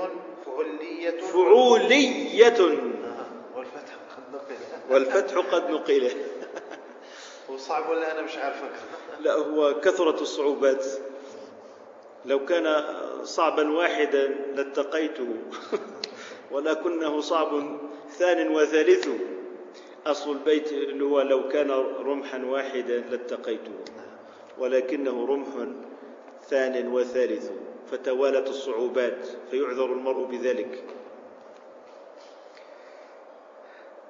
فعلية. 0.46 1.20
فعولية. 1.20 2.48
آه، 2.48 3.56
والفتح 3.56 3.94
قد 4.16 4.34
نقل. 4.34 4.56
والفتح 4.90 5.36
قد 5.38 5.70
نقل. 5.70 6.10
هو 7.50 7.56
صعب 7.56 7.90
ولا 7.90 8.12
أنا 8.12 8.22
مش 8.22 8.36
عارف 8.36 8.62
لا 9.20 9.32
هو 9.32 9.80
كثرة 9.80 10.20
الصعوبات. 10.20 10.84
لو 12.26 12.44
كان 12.44 12.84
صعبا 13.24 13.72
واحدا 13.72 14.26
لاتقيته. 14.26 15.28
ولكنه 16.52 17.20
صعب 17.20 17.78
ثان 18.10 18.48
وثالث 18.48 19.08
أصل 20.06 20.30
البيت 20.30 20.72
اللي 20.72 21.04
هو 21.04 21.20
لو 21.20 21.48
كان 21.48 21.70
رمحا 21.98 22.44
واحدا 22.44 22.98
لاتقيته. 22.98 23.72
ولكنه 24.58 25.26
رمح 25.26 25.46
ثان 26.48 26.92
وثالث. 26.92 27.50
فتوالت 27.90 28.48
الصعوبات 28.48 29.28
فيعذر 29.50 29.92
المرء 29.92 30.24
بذلك. 30.24 30.84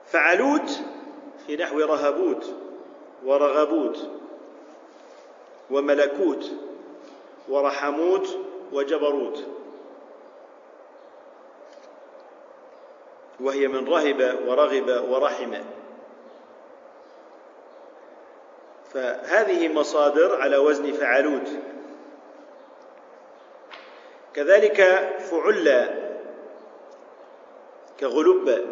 فعلوت 0.07 0.71
في 1.47 1.57
نحو 1.57 1.79
رهبوت 1.81 2.55
ورغبوت 3.25 4.11
وملكوت. 5.71 6.66
ورحموت 7.49 8.39
وجبروت. 8.73 9.45
وهي 13.41 13.69
من 13.69 13.89
رهب 13.89 14.39
ورغب 14.47 15.11
ورحم. 15.11 15.55
فهذه 18.93 19.69
مصادر 19.69 20.41
على 20.43 20.57
وزن 20.57 20.93
فعلوت. 20.93 21.49
كذلك 24.35 24.83
فعل 25.19 25.95
كغلب. 28.01 28.67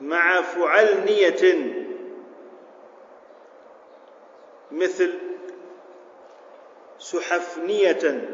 مع 0.00 0.42
فعلنية 0.42 1.72
مثل 4.72 5.25
سحفنية. 7.06 8.28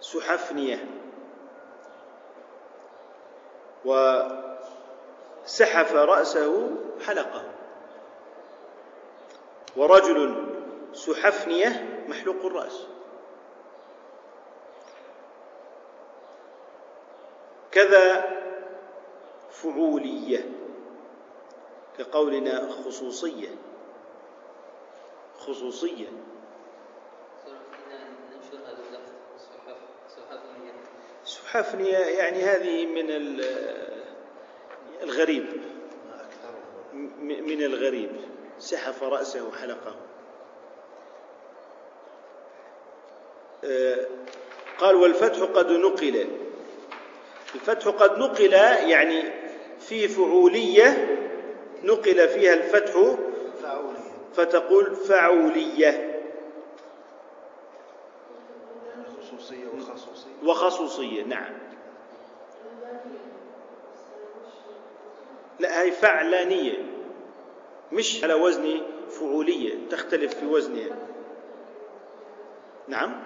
سحفنية. 0.00 0.84
وسحف 3.84 5.94
رأسه 5.94 6.70
حلقة. 7.06 7.42
ورجل 9.76 10.46
سحفنية 10.92 12.04
محلوق 12.08 12.44
الرأس. 12.44 12.86
كذا 17.72 18.24
فعولية 19.50 20.50
كقولنا 21.98 22.70
خصوصية. 22.70 23.48
خصوصية. 25.40 26.06
سحفنية 31.24 31.98
يعني 31.98 32.42
هذه 32.42 32.86
من 32.86 33.10
الغريب. 35.02 35.46
من 37.22 37.62
الغريب. 37.62 38.10
سحف 38.58 39.02
رأسه 39.02 39.52
حلقه 39.52 39.96
آه، 43.64 44.06
قال 44.78 44.94
والفتح 44.96 45.42
قد 45.42 45.70
نقل. 45.72 46.28
الفتح 47.54 47.88
قد 47.88 48.18
نقل 48.18 48.52
يعني 48.90 49.22
في 49.80 50.08
فعولية 50.08 51.16
نقل 51.82 52.28
فيها 52.28 52.54
الفتح 52.54 53.16
فتقول 54.34 54.94
فعولية. 54.96 56.20
خصوصية 59.20 59.66
وخصوصية. 59.68 60.30
وخصوصية 60.44 61.22
نعم. 61.22 61.52
لا 65.60 65.82
هي 65.82 65.92
فعلانية 65.92 66.78
مش 67.92 68.24
على 68.24 68.34
وزن 68.34 68.80
فعولية 69.08 69.88
تختلف 69.90 70.34
في 70.34 70.46
وزنها. 70.46 70.96
نعم. 72.88 73.22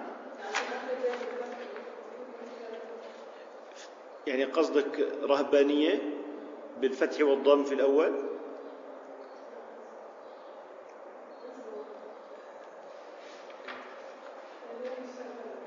يعني 4.27 4.43
قصدك 4.43 4.99
رهبانية 5.23 5.99
بالفتح 6.81 7.21
والضم 7.21 7.63
في 7.63 7.73
الأول؟ 7.73 8.24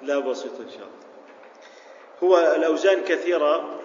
لا 0.09 0.19
بسيط 0.19 0.61
إن 0.61 0.71
شاء 0.71 0.89
الله. 0.89 1.09
هو 2.23 2.55
الأوزان 2.57 3.01
كثيرة 3.05 3.81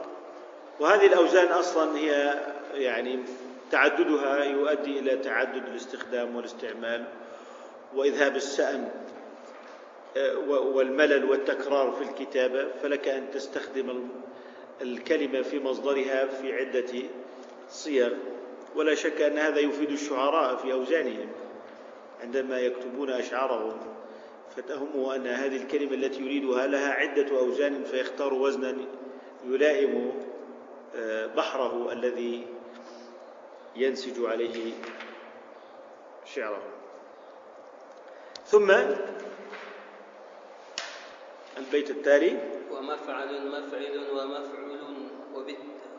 وهذه 0.79 1.05
الأوزان 1.05 1.47
أصلا 1.47 1.97
هي 1.97 2.39
يعني 2.73 3.19
تعددها 3.71 4.43
يؤدي 4.43 4.99
إلى 4.99 5.17
تعدد 5.17 5.67
الاستخدام 5.67 6.35
والاستعمال 6.35 7.05
وإذهاب 7.95 8.35
السأم 8.35 8.91
آه، 10.17 10.37
والملل 10.47 11.25
والتكرار 11.25 11.91
في 11.91 12.03
الكتابة. 12.03 12.67
فلك 12.83 13.07
أن 13.07 13.31
تستخدم 13.31 14.09
الكلمة 14.81 15.41
في 15.41 15.59
مصدرها 15.59 16.25
في 16.25 16.53
عدة 16.53 17.01
صيغ. 17.69 18.13
ولا 18.75 18.95
شك 18.95 19.21
أن 19.21 19.37
هذا 19.37 19.59
يفيد 19.59 19.91
الشعراء 19.91 20.55
في 20.55 20.73
أوزانهم 20.73 21.29
عندما 22.21 22.59
يكتبون 22.59 23.09
أشعارهم. 23.09 23.77
فتهمه 24.57 25.15
أن 25.15 25.27
هذه 25.27 25.55
الكلمة 25.55 25.93
التي 25.93 26.21
يريدها 26.21 26.67
لها 26.67 26.91
عدة 26.91 27.39
أوزان 27.39 27.83
فيختار 27.83 28.33
وزنا 28.33 28.75
يلائم 29.45 30.11
آه، 30.95 31.25
بحره 31.25 31.91
الذي 31.91 32.47
ينسج 33.75 34.25
عليه 34.25 34.73
شعره. 36.25 36.63
ثم 38.45 38.71
البيت 41.57 41.89
التالي. 41.89 42.37
ومفعل 42.71 43.47
مفعل 43.47 44.09
ومفعول 44.11 44.79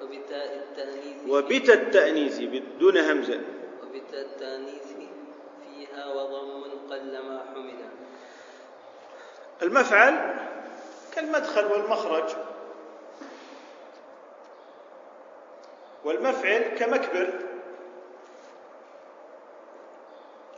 وبتاء 0.02 0.56
التأنيث. 0.56 1.28
وبتاء 1.28 1.76
التأنيث 1.76 2.40
دون 2.78 2.98
همزة. 2.98 3.40
وبتاء 3.82 4.20
التأنيث 4.20 4.86
فيها 5.62 6.14
وضم 6.14 6.62
قل 6.90 7.12
ما 7.12 7.44
حمل. 7.54 8.03
المفعل 9.62 10.34
كالمدخل 11.14 11.64
والمخرج. 11.66 12.36
والمفعل 16.04 16.58
كمكبر. 16.78 17.32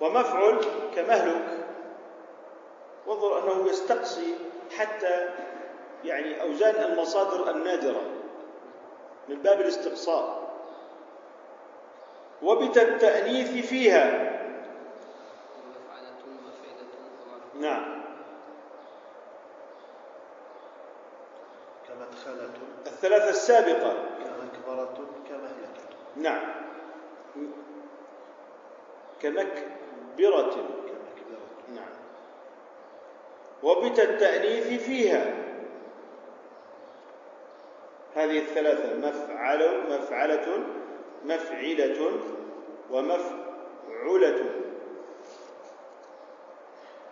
ومفعل 0.01 0.61
كمهلك 0.97 1.67
وانظر 3.07 3.39
أنه 3.39 3.69
يستقصي 3.71 4.35
حتى 4.79 5.29
يعني 6.05 6.43
أوزان 6.43 6.93
المصادر 6.93 7.51
النادرة 7.51 8.03
من 9.29 9.37
باب 9.43 9.61
الاستقصاء. 9.61 10.47
وبت 12.43 12.79
التأنيث 12.79 13.67
فيها 13.67 14.33
نعم 17.61 18.03
كمدخلة 21.89 22.51
الثلاثة 23.07 23.31
السابقة. 23.31 23.93
كمكبرة 24.25 24.99
كمهلكة. 25.29 25.83
نعم. 26.17 26.43
كمكبرة. 29.23 30.51
كمكبرة. 30.51 31.47
نعم. 31.75 31.95
وبت 33.63 34.01
التأنيث 34.01 34.83
فيها. 34.83 35.35
هذه 38.15 38.39
الثلاثة 38.39 38.97
مفعل 39.09 39.81
مفعلة 39.91 40.59
مفعلة 41.25 42.11
ومفعلة 42.91 44.45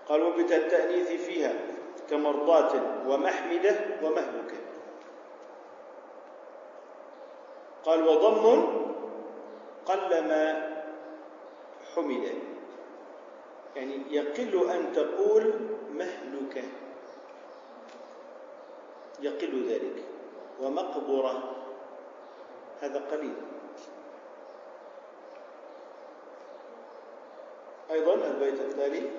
قال 0.08 0.22
وبت 0.22 0.52
التأنيث 0.52 1.08
فيها 1.08 1.52
كمرضاة 2.10 2.72
ومحمدة 3.08 3.76
ومهلكة. 4.02 4.73
قال 7.84 8.08
وضم 8.08 8.66
قلما 9.86 10.70
حمل. 11.94 12.28
يعني 13.76 14.02
يقل 14.10 14.70
أن 14.70 14.92
تقول 14.92 15.54
مهلكة 15.92 16.62
يقل 19.20 19.68
ذلك. 19.68 20.04
ومقبرة. 20.60 21.56
هذا 22.80 22.98
قليل. 22.98 23.34
أيضا 27.90 28.14
البيت 28.14 28.60
التالي. 28.60 29.10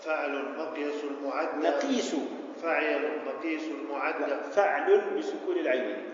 فعل 0.00 0.58
مقيس 0.58 1.04
المعدى 1.04 1.68
نقيس. 1.68 2.16
فعل 2.62 3.24
مقيس 3.26 3.68
المعدى 3.68 4.36
فعل 4.50 5.00
بسكون 5.18 5.56
العين. 5.56 6.05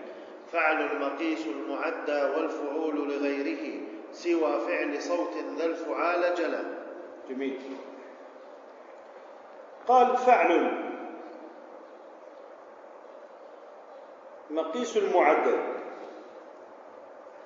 فعل 0.53 0.99
مقيس 0.99 1.47
المعدى 1.47 2.23
والفعول 2.23 2.95
لغيره 2.95 3.81
سوى 4.11 4.59
فعل 4.59 5.01
صوت 5.01 5.33
ذا 5.57 5.65
الفعال 5.65 6.35
جلا. 6.35 6.63
جميل. 7.29 7.77
قال 9.87 10.17
فعل. 10.17 10.83
مقيس 14.49 14.97
المعدل 14.97 15.59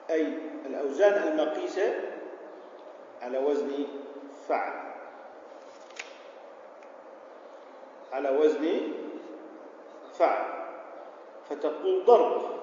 أي 0.10 0.22
الأوزان 0.66 1.28
المقيسة 1.28 1.96
على 3.22 3.38
وزن 3.38 3.88
فعل. 4.50 4.74
على 8.14 8.30
وزن 8.30 8.82
فعل. 10.20 10.46
فتقول 11.50 12.06
ضرب. 12.06 12.57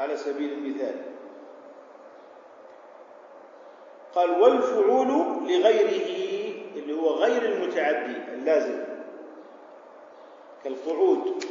على 0.00 0.16
سبيل 0.16 0.52
المثال. 0.52 0.94
قال 4.14 4.30
والفعول 4.30 5.08
لغيره 5.48 6.14
اللي 6.76 7.00
هو 7.00 7.08
غير 7.10 7.42
المتعدي 7.42 8.16
اللازم. 8.32 8.84
كالقعود. 10.64 11.44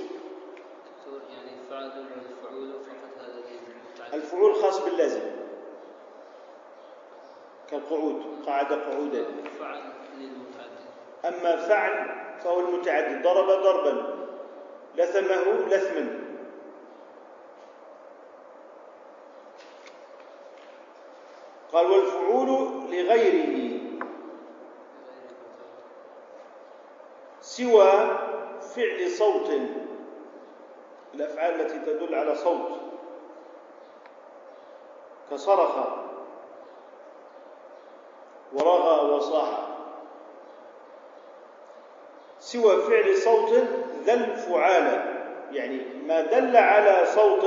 يعني 1.29 1.51
فعل 1.69 1.83
والفعول 1.83 2.73
فقط 2.73 3.21
هذا 3.21 3.33
المتعدد 3.37 4.13
الفعول 4.13 4.55
خاص 4.55 4.85
باللازم. 4.85 5.21
كالقعود 7.71 8.23
قعد 8.47 8.73
قعودا. 8.73 9.25
فعل 9.59 9.81
للمتعدد 10.17 10.83
أما 11.25 11.55
فعل 11.55 12.23
فهو 12.43 12.59
المتعدي 12.59 13.21
ضرب 13.23 13.47
ضربا. 13.47 14.15
لثمه 14.95 15.67
لثما. 15.67 16.22
قال 21.73 21.91
والفعول 21.91 22.47
لغيره. 22.91 23.79
سوى 27.41 27.91
فعل 28.75 29.09
صوت. 29.09 29.49
الأفعال 31.13 31.61
التي 31.61 31.79
تدل 31.79 32.15
على 32.15 32.35
صوت. 32.35 32.69
كصرخ. 35.31 35.75
ورغى 38.53 39.11
وصاح. 39.11 39.67
سوى 42.39 42.81
فعل 42.81 43.17
صوت 43.17 43.53
ذا 44.05 44.13
الفعالة 44.13 45.13
يعني 45.51 45.85
ما 46.07 46.21
دل 46.21 46.57
على 46.57 47.05
صوت 47.05 47.45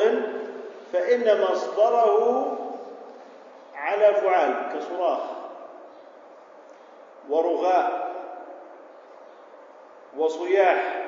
فإن 0.92 1.40
مصدره 1.42 2.55
على 3.86 4.14
فعال 4.14 4.78
كصراخ 4.78 5.20
ورغاء 7.28 8.06
وصياح 10.16 11.06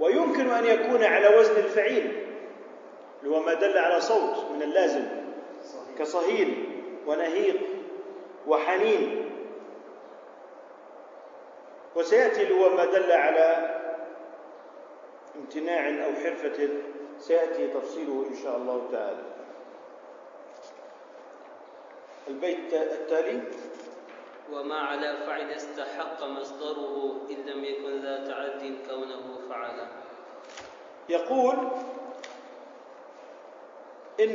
ويمكن 0.00 0.50
أن 0.50 0.64
يكون 0.64 1.04
على 1.04 1.36
وزن 1.36 1.56
الفعيل 1.56 2.26
اللي 3.22 3.36
هو 3.36 3.40
ما 3.40 3.54
دل 3.54 3.78
على 3.78 4.00
صوت 4.00 4.50
من 4.50 4.62
اللازم 4.62 5.04
كصهيل 5.98 6.64
ونهيق 7.06 7.56
وحنين. 8.46 9.27
وسيأتي 11.98 12.52
هو 12.52 12.68
ما 12.76 12.84
دل 12.84 13.12
على 13.12 13.78
امتناع 15.36 16.04
أو 16.06 16.12
حرفة 16.24 16.68
سيأتي 17.18 17.66
تفصيله 17.66 18.26
إن 18.30 18.34
شاء 18.42 18.56
الله 18.56 18.88
تعالى. 18.92 19.22
البيت 22.28 22.74
التالي 22.74 23.42
وما 24.52 24.74
على 24.78 25.16
فعل 25.26 25.50
استحق 25.50 26.24
مصدره 26.24 27.20
إن 27.30 27.36
لم 27.50 27.64
يكن 27.64 28.00
ذا 28.00 28.24
تعد 28.26 28.76
كونه 28.88 29.38
فعلا 29.48 29.86
يقول 31.08 31.56
إن 34.20 34.34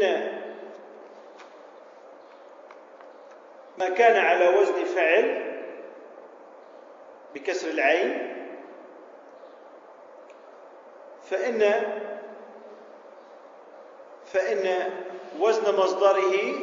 ما 3.77 3.89
كان 3.89 4.25
على 4.25 4.57
وزن 4.59 4.83
فعل 4.83 5.42
بكسر 7.33 7.69
العين 7.69 8.33
فإن 11.23 11.61
فإن 14.25 14.89
وزن 15.39 15.75
مصدره 15.75 16.53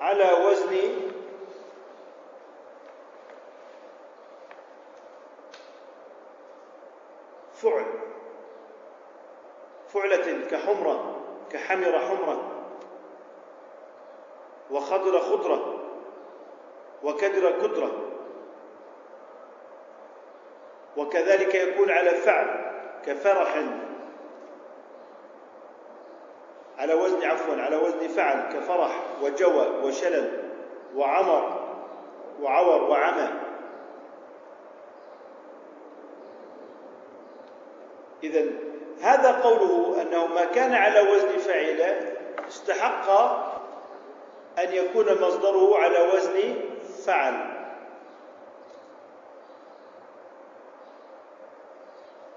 على 0.00 0.32
وزن 0.46 0.78
فعل 7.54 7.84
فعلة 9.88 10.46
كحمرة 10.50 11.20
كحمر 11.50 11.98
حمرة 11.98 12.52
وخضر 14.70 15.20
خضرة 15.20 15.78
وكدر 17.04 17.66
كدرة. 17.66 17.92
وكذلك 20.96 21.54
يكون 21.54 21.90
على 21.90 22.10
فعل 22.10 22.46
كفرح. 23.06 23.62
على 26.78 26.94
وزن 26.94 27.22
عفوا 27.22 27.62
على 27.62 27.76
وزن 27.76 28.08
فعل 28.08 28.52
كفرح 28.52 29.00
وجوى 29.22 29.66
وشلل 29.84 30.42
وعمر 30.96 31.68
وعور 32.42 32.82
وعمى. 32.82 33.28
إذا 38.24 38.44
هذا 39.02 39.32
قوله 39.32 40.02
أنه 40.02 40.26
ما 40.26 40.44
كان 40.44 40.74
على 40.74 41.00
وزن 41.00 41.28
فعل 41.28 41.80
استحق 42.48 43.10
أن 44.58 44.72
يكون 44.72 45.06
مصدره 45.22 45.78
على 45.78 45.98
وزن 46.14 46.54
فعل. 47.06 47.51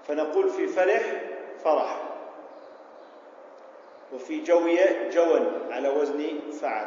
فنقول 0.08 0.50
في 0.50 0.66
فرح 0.66 1.02
فرح. 1.64 2.02
وفي 4.12 4.40
جوية 4.40 5.10
جوا 5.10 5.38
على 5.70 5.88
وزن 5.88 6.40
فعل. 6.60 6.86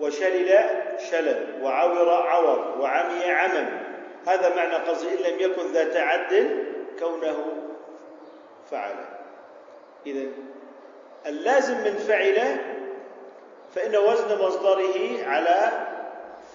وشلل 0.00 0.68
شلل 1.10 1.62
وعور 1.62 2.10
عور 2.10 2.78
وعمي 2.80 3.24
عمم. 3.24 3.68
هذا 4.26 4.56
معنى 4.56 4.74
قصدي 4.74 5.08
إن 5.08 5.32
لم 5.32 5.40
يكن 5.40 5.72
ذا 5.72 5.94
تعد 5.94 6.64
كونه 6.98 7.46
فعل. 8.70 8.94
إذا 10.06 10.28
اللازم 11.26 11.76
من 11.78 11.96
فعل 11.96 12.56
فإن 13.74 13.96
وزن 13.96 14.38
مصدره 14.38 15.24
على 15.26 15.70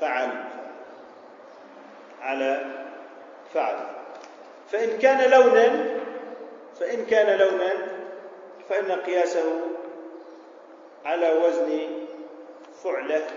فعل 0.02 0.30
على 2.22 2.79
فعل. 3.54 3.76
فإن 4.72 4.98
كان 4.98 5.32
لونا 5.32 6.00
فإن 6.80 7.06
كان 7.06 7.40
لونا 7.40 7.72
فإن 8.70 8.92
قياسه 8.92 9.62
على 11.06 11.34
وزن 11.34 11.90
فعلة 12.84 13.28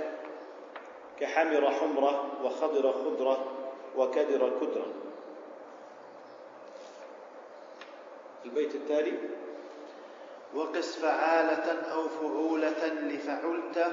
كحمر 1.21 1.71
حمرة 1.71 2.45
وخضر 2.45 2.93
خضرة 2.93 3.45
وكدر 3.97 4.51
كدرة. 4.61 4.87
البيت 8.45 8.75
التالي 8.75 9.19
وقس 10.55 10.97
فعالة 10.97 11.93
أو 11.93 12.09
فعولة 12.09 12.87
لفعلت 12.87 13.87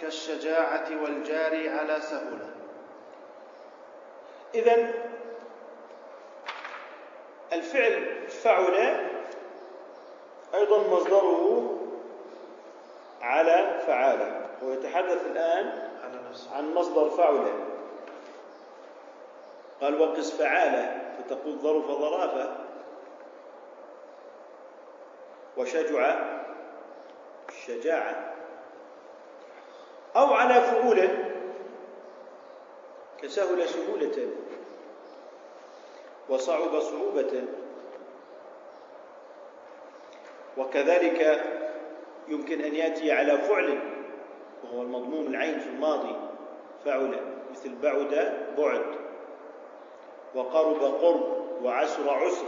كالشجاعة 0.00 1.02
والجاري 1.02 1.68
على 1.68 2.00
سهولة. 2.00 2.50
إذا 4.54 4.92
الفعل 7.52 8.28
فعل 8.28 8.74
أيضا 10.54 10.78
مصدره 10.78 11.72
على 13.20 13.80
فعالة 13.86 14.46
هو 14.62 14.72
يتحدث 14.72 15.26
الآن 15.26 15.90
عن 16.52 16.74
مصدر 16.74 17.10
فعل. 17.10 17.46
قال 19.80 20.00
وقس 20.00 20.30
فعالة 20.30 21.12
فتقول 21.18 21.58
ظرف 21.58 21.86
ظرافة. 21.86 22.56
وشجع 25.56 26.16
شجاعة. 27.66 28.34
أو 30.16 30.34
على 30.34 30.54
فعولة 30.60 31.32
كسهل 33.22 33.68
سهولة. 33.68 34.28
وصعب 36.28 36.80
صعوبة. 36.80 37.44
وكذلك 40.56 41.44
يمكن 42.28 42.60
أن 42.60 42.74
يأتي 42.74 43.12
على 43.12 43.38
فعل 43.38 43.78
وهو 44.64 44.82
المضموم 44.82 45.26
العين 45.26 45.58
في 45.58 45.68
الماضي 45.68 46.16
فعل 46.84 47.20
مثل 47.50 47.74
بعد 47.82 48.32
بعد. 48.58 48.86
وقرب 50.34 50.82
قرب 50.82 51.46
وعسر 51.62 52.10
عسر 52.10 52.46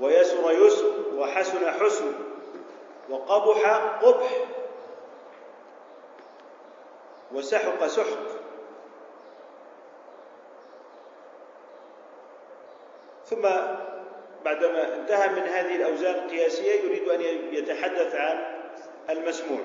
ويسر 0.00 0.52
يسر 0.52 0.92
وحسن 1.16 1.70
حسن 1.70 2.12
وقبح 3.10 3.76
قبح. 4.02 4.30
وسحق 7.34 7.86
سحق. 7.86 8.37
ثم 13.30 13.42
بعدما 14.44 14.94
انتهى 14.94 15.28
من 15.28 15.48
هذه 15.48 15.76
الأوزان 15.76 16.14
القياسية 16.14 16.80
يريد 16.80 17.08
أن 17.08 17.20
يتحدث 17.54 18.14
عن 18.14 18.56
المسموع. 19.10 19.60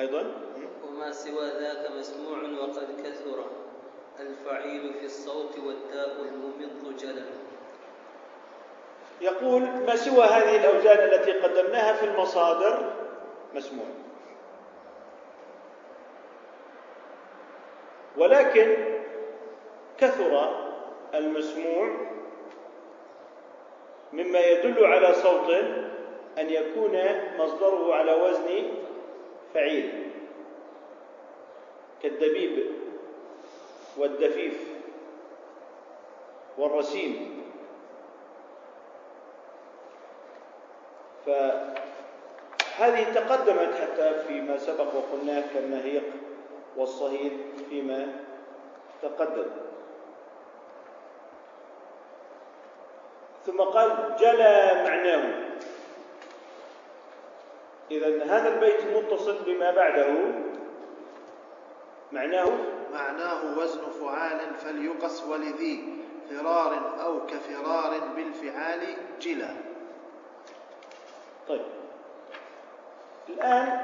أيضا؟ 0.00 0.32
وما 0.88 1.12
سوى 1.12 1.46
ذاك 1.46 1.90
مسموع 1.90 2.38
وقد 2.60 2.88
كثر. 3.04 3.44
الفعيل 4.20 4.94
في 5.00 5.06
الصوت 5.06 5.58
والداء 5.58 6.16
الممط 6.22 7.00
جلا. 7.00 7.24
يقول 9.20 9.62
ما 9.62 9.96
سوى 9.96 10.24
هذه 10.24 10.56
الأوزان 10.56 10.98
التي 10.98 11.32
قدمناها 11.32 11.92
في 11.92 12.04
المصادر؟ 12.04 12.92
مسموع. 13.54 13.86
ولكن 18.16 18.76
كثر 19.98 20.65
المسموع 21.14 21.88
مما 24.12 24.40
يدل 24.40 24.84
على 24.84 25.14
صوت 25.14 25.50
أن 26.38 26.50
يكون 26.50 26.98
مصدره 27.38 27.94
على 27.94 28.14
وزن 28.14 28.62
فعيل 29.54 30.10
كالدبيب 32.02 32.72
والدفيف 33.96 34.76
والرسيم. 36.58 37.42
فهذه 41.26 43.12
تقدمت 43.14 43.74
حتى 43.74 44.14
فيما 44.28 44.56
سبق 44.56 44.94
وقلناه 44.94 45.44
كالنهيق 45.54 46.04
والصهيل 46.76 47.38
فيما 47.70 48.12
تقدم. 49.02 49.46
ثم 53.46 53.60
قال 53.60 54.16
جلى 54.20 54.84
معناه. 54.84 55.46
إذا 57.90 58.24
هذا 58.24 58.48
البيت 58.48 58.80
متصل 58.96 59.36
بما 59.46 59.70
بعده. 59.70 60.06
معناه؟ 62.12 62.52
معناه 62.92 63.58
وزن 63.58 63.80
فعال 64.00 64.54
فليقس 64.54 65.24
ولذي 65.24 65.96
فرار 66.30 67.02
أو 67.04 67.26
كفرار 67.26 68.00
بالفعال 68.16 68.80
جلا. 69.20 69.48
طيب. 71.48 71.66
الآن 73.28 73.80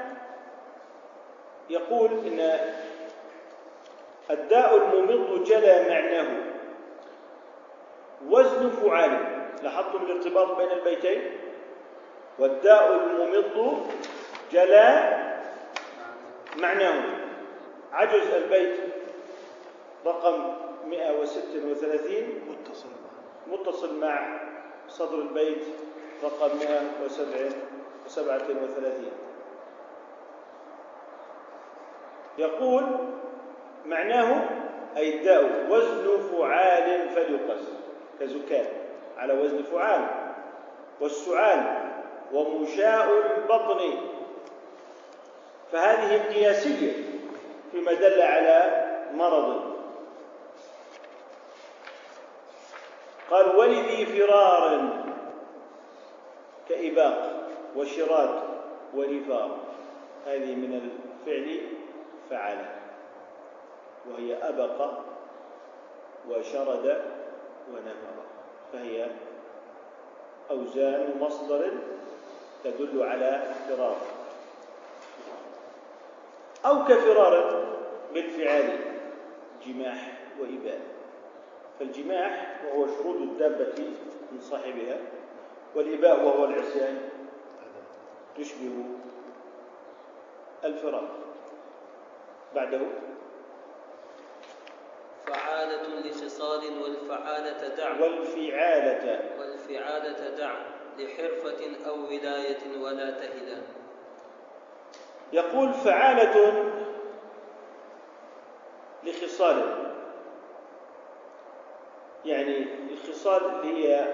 يقول 1.69 2.09
إن 2.11 2.59
الداء 4.31 4.77
الممض 4.77 5.43
جلى 5.43 5.85
معناه. 5.89 6.27
وزن 8.27 8.69
فعال. 8.69 9.32
لاحظتم 9.63 10.05
الارتباط 10.05 10.57
بين 10.57 10.71
البيتين؟ 10.71 11.21
والداء 12.39 12.93
الممض 12.93 13.85
جلى 14.51 15.13
معناه. 16.57 17.03
عجز 17.91 18.27
البيت 18.27 18.79
رقم 20.05 20.53
136 20.85 22.41
متصل 22.49 22.89
متصل 23.47 23.99
مع 23.99 24.39
صدر 24.87 25.15
البيت 25.15 25.63
رقم 26.23 26.57
137 26.57 29.11
يقول 32.37 32.83
معناه 33.85 34.49
أي 34.97 35.19
الداء 35.19 35.67
وزن 35.69 36.21
فعال 36.31 37.09
فليقس 37.09 37.61
كزكاة. 38.19 38.82
على 39.17 39.33
وزن 39.33 39.63
فعال. 39.63 40.07
والسعال 41.01 41.91
ومشاء 42.33 43.07
البطن. 43.37 43.93
فهذه 45.71 46.33
قياسية 46.33 46.93
فيما 47.71 47.93
دل 47.93 48.21
على 48.21 48.85
مرض. 49.13 49.73
قال 53.31 53.55
ولذي 53.55 54.05
فرار 54.05 54.89
كإباق 56.69 57.49
وشراد 57.75 58.43
ونفار 58.95 59.57
هذه 60.25 60.55
من 60.55 60.73
الفعل 60.81 61.59
فعل. 62.29 62.65
وهي 64.11 64.49
أبق 64.49 64.91
وشرد 66.29 67.01
ونفر. 67.73 68.22
فهي 68.73 69.07
أوزان 70.51 71.17
مصدر 71.19 71.71
تدل 72.63 73.03
على 73.03 73.51
افتراض 73.51 73.95
أو 76.65 76.85
كفرار 76.85 77.65
بالفعال 78.13 78.79
جماح 79.65 80.17
وإباء. 80.39 80.79
فالجماح 81.79 82.61
وهو 82.65 82.87
شرود 82.87 83.21
الدابة 83.21 83.83
من 84.31 84.41
صاحبها 84.41 84.97
والإباء 85.75 86.25
وهو 86.25 86.45
العصيان. 86.45 87.09
تشبه 88.37 88.85
الفرار. 90.63 91.09
بعده 92.55 92.81
فعالة 95.63 96.09
لخصال 96.09 96.81
والفعالة 96.81 97.67
دع. 97.67 98.01
والفعالة. 98.01 99.19
والفعالة 99.39 100.29
دع 100.29 100.53
لحرفة 100.97 101.87
أو 101.89 102.05
ولاية 102.05 102.81
ولا 102.81 103.11
تهدا 103.11 103.61
يقول 105.33 105.73
فعالة 105.73 106.63
لخصال. 109.03 109.89
يعني 112.25 112.67
الخصال 112.91 113.45
اللي 113.45 113.87
هي 113.87 114.07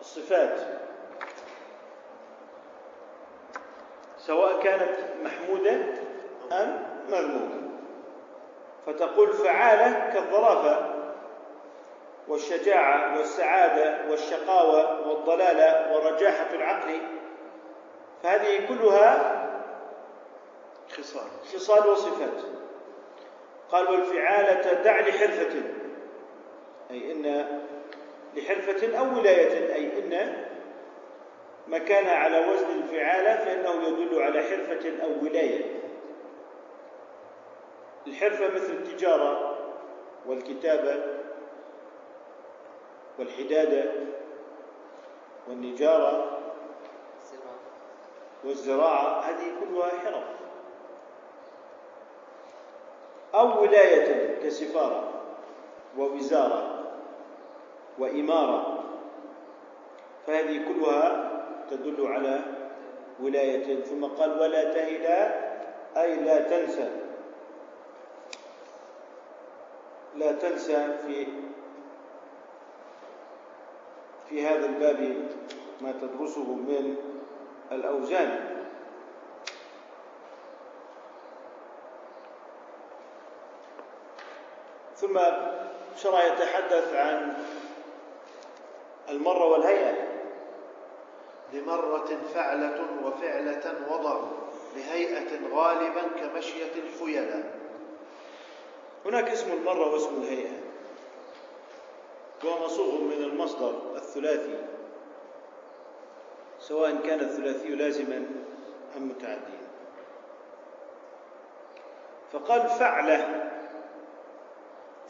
الصفات. 0.00 0.60
سواء 4.18 4.62
كانت 4.62 4.96
محمودة 5.22 5.74
أم 6.52 6.82
مذمومة 7.08 7.61
فتقول 8.86 9.32
فعالة 9.32 10.12
كالظرافة 10.14 10.94
والشجاعة 12.28 13.18
والسعادة 13.18 14.10
والشقاوة 14.10 15.08
والضلالة 15.08 15.94
ورجاحة 15.94 16.54
العقل 16.54 17.00
فهذه 18.22 18.68
كلها 18.68 19.38
خصال 20.90 21.28
خصال 21.54 21.88
وصفات. 21.88 22.42
قال 23.70 23.88
والفعالة 23.88 24.82
دع 24.82 25.00
لحرفة 25.00 25.62
أي 26.90 27.12
إن 27.12 27.46
لحرفة 28.36 28.98
أو 28.98 29.18
ولاية 29.18 29.74
أي 29.74 29.98
إن 29.98 30.44
ما 31.68 31.78
كان 31.78 32.08
على 32.08 32.38
وزن 32.48 32.70
الفعالة 32.70 33.44
فإنه 33.44 33.88
يدل 33.88 34.22
على 34.22 34.42
حرفة 34.42 35.04
أو 35.04 35.24
ولاية. 35.24 35.81
الحرفة 38.06 38.54
مثل 38.54 38.72
التجارة 38.72 39.58
والكتابة 40.26 41.04
والحدادة 43.18 43.92
والنجارة 45.48 46.38
والزراعة 48.44 49.20
هذه 49.20 49.52
كلها 49.60 49.88
حرف. 49.88 50.24
أو 53.34 53.62
ولاية 53.62 54.38
كسفارة 54.42 55.08
ووزارة 55.98 56.84
وإمارة 57.98 58.84
فهذه 60.26 60.64
كلها 60.68 61.32
تدل 61.70 62.06
على 62.06 62.40
ولاية. 63.22 63.82
ثم 63.82 64.04
قال 64.04 64.40
ولا 64.40 64.64
تهلا 64.72 65.52
أي 65.96 66.14
لا 66.14 66.38
تنسى. 66.40 67.01
لا 70.16 70.32
تنسى 70.32 70.98
في 71.06 71.26
في 74.28 74.46
هذا 74.46 74.66
الباب 74.66 75.28
ما 75.80 75.92
تدرسه 75.92 76.54
من 76.54 76.96
الأوزان 77.72 78.52
ثم 84.96 85.18
شرع 85.96 86.24
يتحدث 86.24 86.94
عن 86.94 87.34
المرة 89.08 89.44
والهيئة. 89.46 89.94
لمرة 91.52 92.08
فعلة 92.34 92.86
وفعلة 93.04 93.74
وضعوا 93.90 94.28
لهيئة 94.76 95.54
غالبا 95.54 96.02
كمشية 96.20 96.72
الخيلاء. 96.76 97.54
هناك 99.06 99.28
اسم 99.28 99.52
المرة 99.52 99.92
واسم 99.92 100.22
الهيئة. 100.22 100.62
وهو 102.44 102.64
مصوغ 102.64 103.00
من 103.00 103.12
المصدر 103.12 103.96
الثلاثي. 103.96 104.64
سواء 106.60 106.96
كان 107.06 107.20
الثلاثي 107.20 107.68
لازما 107.68 108.26
أم 108.96 109.08
متعديا. 109.08 109.62
فقال 112.32 112.68
فعلة. 112.68 113.50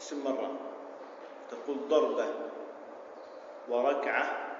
اسم 0.01 0.23
مرة. 0.23 0.51
تقول 1.51 1.77
ضربة. 1.87 2.25
وركعة. 3.69 4.55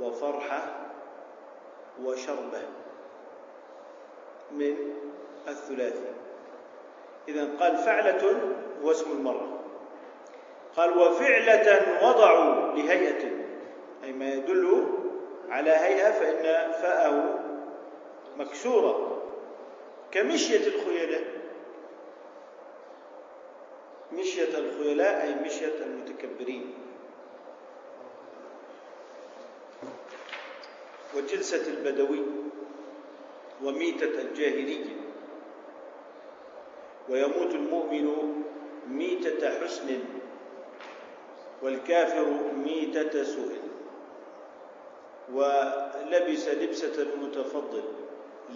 وفرحة. 0.00 0.62
وشربة. 2.02 2.62
من 4.50 4.94
الثلاثي. 5.48 6.13
إذا 7.28 7.50
قال 7.60 7.76
فعلة 7.76 8.40
هو 8.82 8.90
اسم 8.90 9.10
المرة 9.10 9.60
قال 10.76 10.98
وفعلة 10.98 11.80
وضعوا 12.08 12.72
لهيئة 12.76 13.30
أي 14.04 14.12
ما 14.12 14.32
يدل 14.32 14.86
على 15.48 15.70
هيئة 15.70 16.10
فإن 16.10 16.72
فاءه 16.72 17.40
مكسورة. 18.36 19.22
كمشية 20.12 20.66
الخيلاء 20.66 21.24
مشية 24.12 24.58
الخيلاء 24.58 25.22
أي 25.22 25.34
مشية 25.34 25.84
المتكبرين. 25.86 26.74
وجلسة 31.16 31.66
البدوي 31.72 32.22
وميتة 33.62 34.20
الجاهلية. 34.20 35.03
ويموت 37.08 37.54
المؤمن 37.54 38.34
ميتة 38.88 39.60
حسن 39.60 39.98
والكافر 41.62 42.26
ميتة 42.64 43.22
سوء. 43.22 43.58
ولبس 45.32 46.48
لبسة 46.48 47.02
المتفضل 47.02 47.82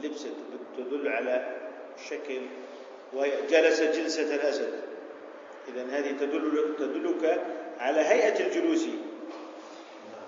لبسة 0.02 0.30
تدل 0.76 1.08
على 1.08 1.56
شكل 2.08 2.40
وجلس 3.14 3.80
جلسة 3.82 4.34
الأسد. 4.34 4.80
إذا 5.68 5.86
هذه 5.90 6.10
تدل 6.10 6.74
تدلك 6.78 7.44
على 7.78 8.00
هيئة 8.00 8.46
الجلوس. 8.46 8.86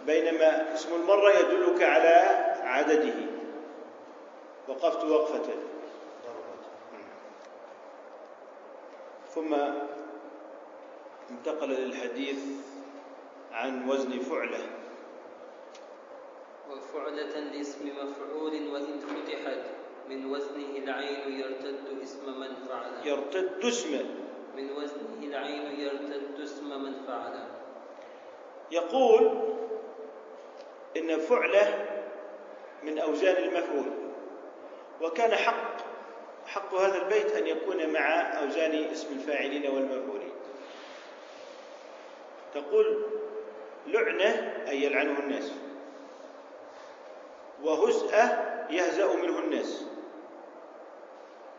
بينما 0.07 0.75
اسم 0.75 0.95
المرة 0.95 1.31
يدلك 1.31 1.83
على 1.83 2.17
عدده. 2.63 3.15
وقفت 4.69 5.05
وقفة. 5.05 5.55
ثم 9.35 9.55
انتقل 11.31 11.69
للحديث 11.71 12.45
عن 13.53 13.89
وزن 13.89 14.19
فعلة. 14.19 14.59
وفعلة 16.71 17.39
لاسم 17.41 17.89
مفعول 17.89 18.69
وإن 18.73 18.99
فتحت 18.99 19.59
من 20.09 20.27
وزنه 20.33 20.77
العين 20.77 21.41
يرتد 21.41 21.99
اسم 22.03 22.41
من 22.41 22.55
فعل 22.69 23.07
يرتد 23.07 23.65
اسم. 23.65 23.93
من 24.57 24.71
وزنه 24.73 25.19
العين 25.23 25.81
يرتد 25.81 26.41
اسم 26.41 26.83
من 26.83 26.93
فعل 27.07 27.49
يقول 28.71 29.31
إن 30.97 31.19
فعلة 31.19 31.87
من 32.83 32.99
أوزان 32.99 33.37
المفعول 33.45 33.93
وكان 35.03 35.35
حق 35.35 35.70
حق 36.55 36.75
هذا 36.75 37.03
البيت 37.03 37.33
أن 37.33 37.47
يكون 37.47 37.93
مع 37.93 38.21
أوزان 38.43 38.75
اسم 38.93 39.09
الفاعلين 39.13 39.71
والمفعولين. 39.71 40.33
تقول 42.55 43.07
لعنة 43.87 44.65
أي 44.69 44.85
يلعنه 44.85 45.19
الناس. 45.19 45.53
وهزءة 47.63 48.25
يهزأ 48.71 49.15
منه 49.15 49.39
الناس. 49.39 49.87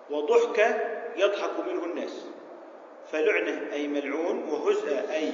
وضحكة 0.10 0.80
يضحك 1.16 1.60
منه 1.60 1.86
الناس. 1.86 2.26
فلعنة 3.12 3.74
أي 3.74 3.88
ملعون. 3.88 4.50
وهزء 4.50 5.12
أي 5.14 5.32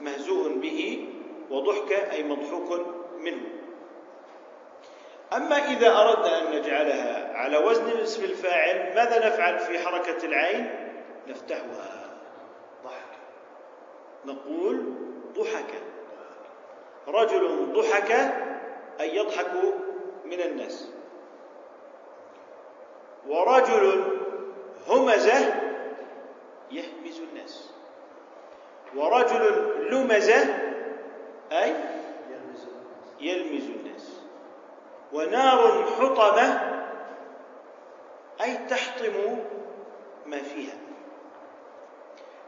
مهزوء 0.00 0.52
به. 0.52 1.08
وضحكة 1.50 2.12
أي 2.12 2.22
مضحوك 2.22 2.86
منه. 3.18 3.57
أما 5.36 5.56
إذا 5.56 5.96
أردنا 6.00 6.38
أن 6.38 6.56
نجعلها 6.56 7.36
على 7.36 7.58
وزن 7.58 8.00
اسم 8.00 8.24
الفاعل 8.24 8.94
ماذا 8.94 9.26
نفعل 9.26 9.58
في 9.58 9.78
حركة 9.78 10.26
العين؟ 10.26 10.70
نفتحها. 11.28 12.10
ضحك. 12.84 13.18
نقول 14.24 14.94
ضحك. 15.38 15.82
رجل 17.08 17.72
ضحك 17.72 18.10
أي 19.00 19.16
يضحك 19.16 19.52
من 20.24 20.40
الناس. 20.40 20.90
ورجل 23.28 24.04
همزة 24.88 25.54
يهمز 26.70 27.20
الناس. 27.30 27.70
ورجل 28.96 29.74
لمزة 29.90 30.54
أي 31.52 31.74
يلمز 33.20 33.64
الناس. 33.64 33.87
ونار 35.12 35.84
حطمة 35.86 36.78
أي 38.42 38.56
تحطم 38.56 39.38
ما 40.26 40.42
فيها. 40.42 40.78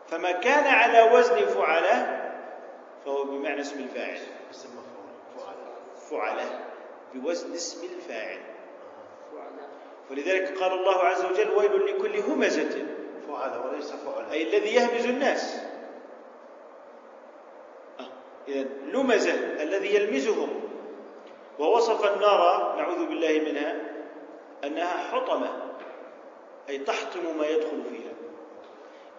فما 0.08 0.32
كان 0.32 0.64
على 0.64 1.02
وزن 1.02 1.46
فعلة 1.46 2.20
فهو 3.04 3.24
بمعنى 3.24 3.60
اسم 3.60 3.78
الفاعل. 3.78 4.20
فعل 5.32 5.54
فعلة. 6.10 6.60
بوزن 7.14 7.52
اسم 7.52 7.86
الفاعل. 7.96 8.40
ولذلك 10.10 10.58
قال 10.58 10.72
الله 10.72 10.98
عز 10.98 11.24
وجل 11.24 11.50
ويل 11.50 11.86
لكل 11.86 12.16
همزة. 12.16 12.86
فعل 13.28 13.58
وليس 13.58 13.92
فعل 13.92 14.30
أي 14.30 14.42
الذي 14.42 14.74
يهمز 14.74 15.04
الناس. 15.04 15.62
آه، 18.00 18.08
إذا 18.48 18.68
لمزة 18.92 19.34
الذي 19.62 19.94
يلمزهم. 19.94 20.69
ووصف 21.60 22.14
النار 22.14 22.74
نعوذ 22.76 23.06
بالله 23.06 23.40
منها 23.40 23.76
أنها 24.64 25.10
حطمة 25.12 25.48
أي 26.68 26.78
تحطم 26.78 27.38
ما 27.38 27.46
يدخل 27.46 27.82
فيها. 27.90 28.12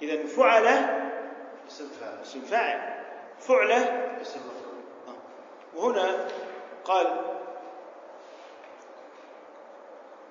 إذا 0.02 0.28
فعل 0.28 0.68
اسم 1.68 1.88
فاعل. 1.88 2.22
اسم 2.22 2.42
فاعل. 2.42 3.04
فعلة 3.40 3.78
اسم 4.22 4.40
مفعول. 4.40 4.82
آه. 5.08 5.78
وهنا 5.80 6.28
قال 6.86 7.08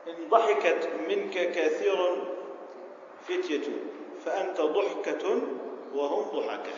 إن 0.09 0.29
ضحكت 0.29 0.89
منك 1.09 1.53
كثير 1.53 2.25
فتية 3.23 3.69
فأنت 4.25 4.61
ضحكة 4.61 5.41
وهم 5.95 6.41
ضحكة. 6.41 6.73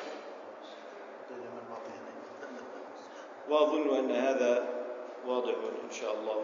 وأظن 3.48 3.96
أن 3.96 4.10
هذا 4.10 4.81
واضح 5.26 5.54
إن 5.84 5.90
شاء 5.90 6.14
الله 6.14 6.40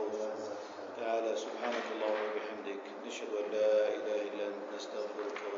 تعالى. 1.00 1.36
سبحانك 1.36 1.84
اللهم 1.94 2.20
وبحمدك 2.30 2.82
نشهد 3.06 3.28
أن 3.40 3.46
لا 3.52 3.88
إله 3.94 4.16
إلا 4.28 4.46
أنت 4.46 4.66
نستغفرك 4.76 5.38
ونتوب 5.46 5.57